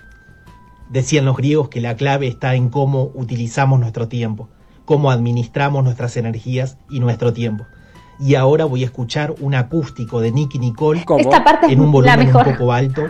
Decían 0.91 1.25
los 1.25 1.37
griegos 1.37 1.69
que 1.69 1.81
la 1.81 1.97
clave 1.97 2.29
está 2.29 2.55
en 2.55 2.69
cómo 2.69 3.11
utilizamos 3.15 3.81
nuestro 3.81 4.07
tiempo, 4.07 4.49
cómo 4.85 5.11
administramos 5.11 5.83
nuestras 5.83 6.17
energías 6.17 6.77
y 6.89 7.01
nuestro 7.01 7.33
tiempo. 7.33 7.67
Y 8.19 8.35
ahora 8.35 8.65
voy 8.65 8.83
a 8.83 8.87
escuchar 8.87 9.35
un 9.41 9.55
acústico 9.55 10.21
de 10.21 10.33
Nicky 10.33 10.59
Nicole 10.59 11.05
¿Cómo? 11.05 11.21
Esta 11.21 11.45
parte 11.45 11.67
es 11.67 11.73
en 11.73 11.81
un 11.81 11.93
volumen 11.93 12.27
un 12.29 12.33
poco 12.45 12.73
alto 12.73 13.03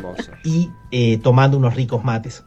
y 0.45 0.71
eh, 0.91 1.19
tomando 1.19 1.57
unos 1.57 1.75
ricos 1.77 2.03
mates. 2.05 2.43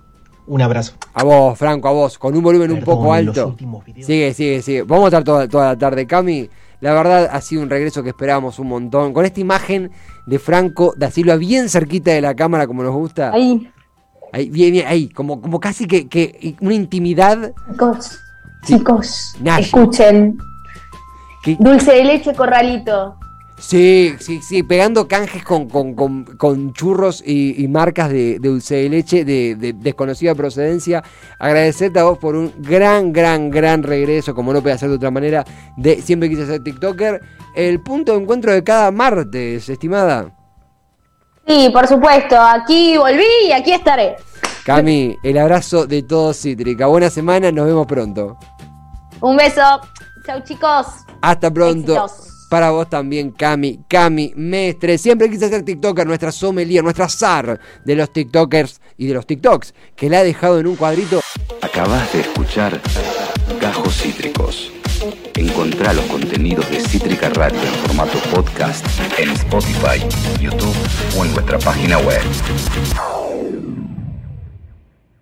Un 0.45 0.61
abrazo. 0.61 0.93
A 1.13 1.23
vos, 1.23 1.57
Franco, 1.57 1.87
a 1.87 1.91
vos, 1.91 2.17
con 2.17 2.35
un 2.35 2.43
volumen 2.43 2.71
un 2.71 2.81
poco 2.81 3.13
alto. 3.13 3.47
últimos 3.49 3.85
videos- 3.85 4.05
Sigue, 4.07 4.33
sigue, 4.33 4.61
sigue. 4.61 4.81
Vamos 4.81 5.05
a 5.05 5.07
estar 5.07 5.23
toda, 5.23 5.47
toda 5.47 5.67
la 5.67 5.77
tarde, 5.77 6.07
Cami. 6.07 6.49
La 6.81 6.93
verdad 6.93 7.29
ha 7.31 7.39
sido 7.41 7.61
un 7.61 7.69
regreso 7.69 8.01
que 8.03 8.09
esperábamos 8.09 8.57
un 8.57 8.67
montón. 8.67 9.13
Con 9.13 9.25
esta 9.25 9.39
imagen 9.39 9.91
de 10.25 10.39
Franco 10.39 10.93
da 10.97 11.11
Silva 11.11 11.35
bien 11.35 11.69
cerquita 11.69 12.11
de 12.11 12.21
la 12.21 12.33
cámara, 12.35 12.65
como 12.67 12.83
nos 12.83 12.93
gusta. 12.95 13.31
Ahí, 13.31 13.69
Ahí, 14.31 14.49
bien, 14.49 14.71
bien, 14.71 14.85
ahí, 14.87 15.09
como, 15.09 15.41
como 15.41 15.59
casi 15.59 15.85
que, 15.87 16.07
que 16.07 16.55
una 16.61 16.73
intimidad 16.75 17.51
chicos, 17.71 18.19
Sí. 18.63 18.75
chicos, 18.77 19.35
escuchen. 19.59 20.37
Dulce 21.59 21.91
de 21.93 22.03
leche, 22.03 22.33
corralito. 22.33 23.15
Sí, 23.57 24.15
sí, 24.19 24.41
sí, 24.41 24.63
pegando 24.63 25.07
canjes 25.09 25.43
con, 25.43 25.67
con, 25.67 25.93
con- 25.93 26.23
con 26.23 26.71
churros 26.71 27.21
y, 27.25 27.61
y 27.61 27.67
marcas 27.67 28.09
de, 28.09 28.39
de 28.39 28.47
dulce 28.49 28.75
de 28.75 28.89
leche 28.89 29.25
de, 29.25 29.55
de 29.55 29.73
desconocida 29.73 30.33
procedencia. 30.33 31.03
Agradecerte 31.39 31.99
a 31.99 32.03
vos 32.05 32.17
por 32.17 32.35
un 32.37 32.53
gran, 32.59 33.11
gran, 33.11 33.49
gran 33.49 33.83
regreso, 33.83 34.33
como 34.33 34.53
no 34.53 34.61
puede 34.61 34.77
ser 34.77 34.87
de 34.89 34.95
otra 34.95 35.11
manera, 35.11 35.43
de 35.75 36.01
Siempre 36.01 36.29
quise 36.29 36.45
ser 36.45 36.63
TikToker. 36.63 37.21
El 37.53 37.81
punto 37.81 38.13
de 38.13 38.21
encuentro 38.21 38.53
de 38.53 38.63
cada 38.63 38.91
martes, 38.91 39.67
estimada. 39.67 40.31
Sí, 41.45 41.69
por 41.73 41.85
supuesto, 41.87 42.39
aquí 42.39 42.95
volví 42.97 43.25
y 43.47 43.51
aquí 43.51 43.73
estaré. 43.73 44.15
Cami, 44.65 45.17
el 45.23 45.37
abrazo 45.37 45.85
de 45.85 46.03
todos 46.03 46.37
Cítrica. 46.39 46.85
Buena 46.85 47.09
semana, 47.09 47.51
nos 47.51 47.65
vemos 47.65 47.87
pronto. 47.87 48.37
Un 49.19 49.35
beso. 49.35 49.61
Chau, 50.25 50.41
chicos. 50.43 50.85
Hasta 51.21 51.51
pronto. 51.53 52.05
Para 52.49 52.71
vos 52.71 52.89
también, 52.89 53.29
Cami. 53.31 53.81
Cami, 53.87 54.33
mestre. 54.35 54.97
Siempre 54.97 55.29
quise 55.29 55.49
ser 55.49 55.63
TikToker, 55.63 56.07
nuestra 56.07 56.31
sommelier, 56.31 56.83
nuestra 56.83 57.07
zar 57.07 57.59
de 57.85 57.95
los 57.95 58.11
TikTokers 58.11 58.81
y 58.97 59.05
de 59.05 59.13
los 59.13 59.27
TikToks, 59.27 59.73
que 59.95 60.09
la 60.09 60.19
ha 60.19 60.23
dejado 60.23 60.59
en 60.59 60.65
un 60.65 60.75
cuadrito. 60.75 61.21
Acabas 61.61 62.11
de 62.11 62.21
escuchar 62.21 62.81
Gajos 63.61 64.01
Cítricos. 64.01 64.71
Encontrá 65.35 65.93
los 65.93 66.05
contenidos 66.05 66.69
de 66.69 66.81
Cítrica 66.81 67.29
Radio 67.29 67.61
en 67.61 67.73
formato 67.85 68.17
podcast 68.33 68.85
en 69.17 69.29
Spotify, 69.29 70.03
YouTube 70.41 70.75
o 71.17 71.25
en 71.25 71.33
nuestra 71.33 71.59
página 71.59 71.99
web. 71.99 72.21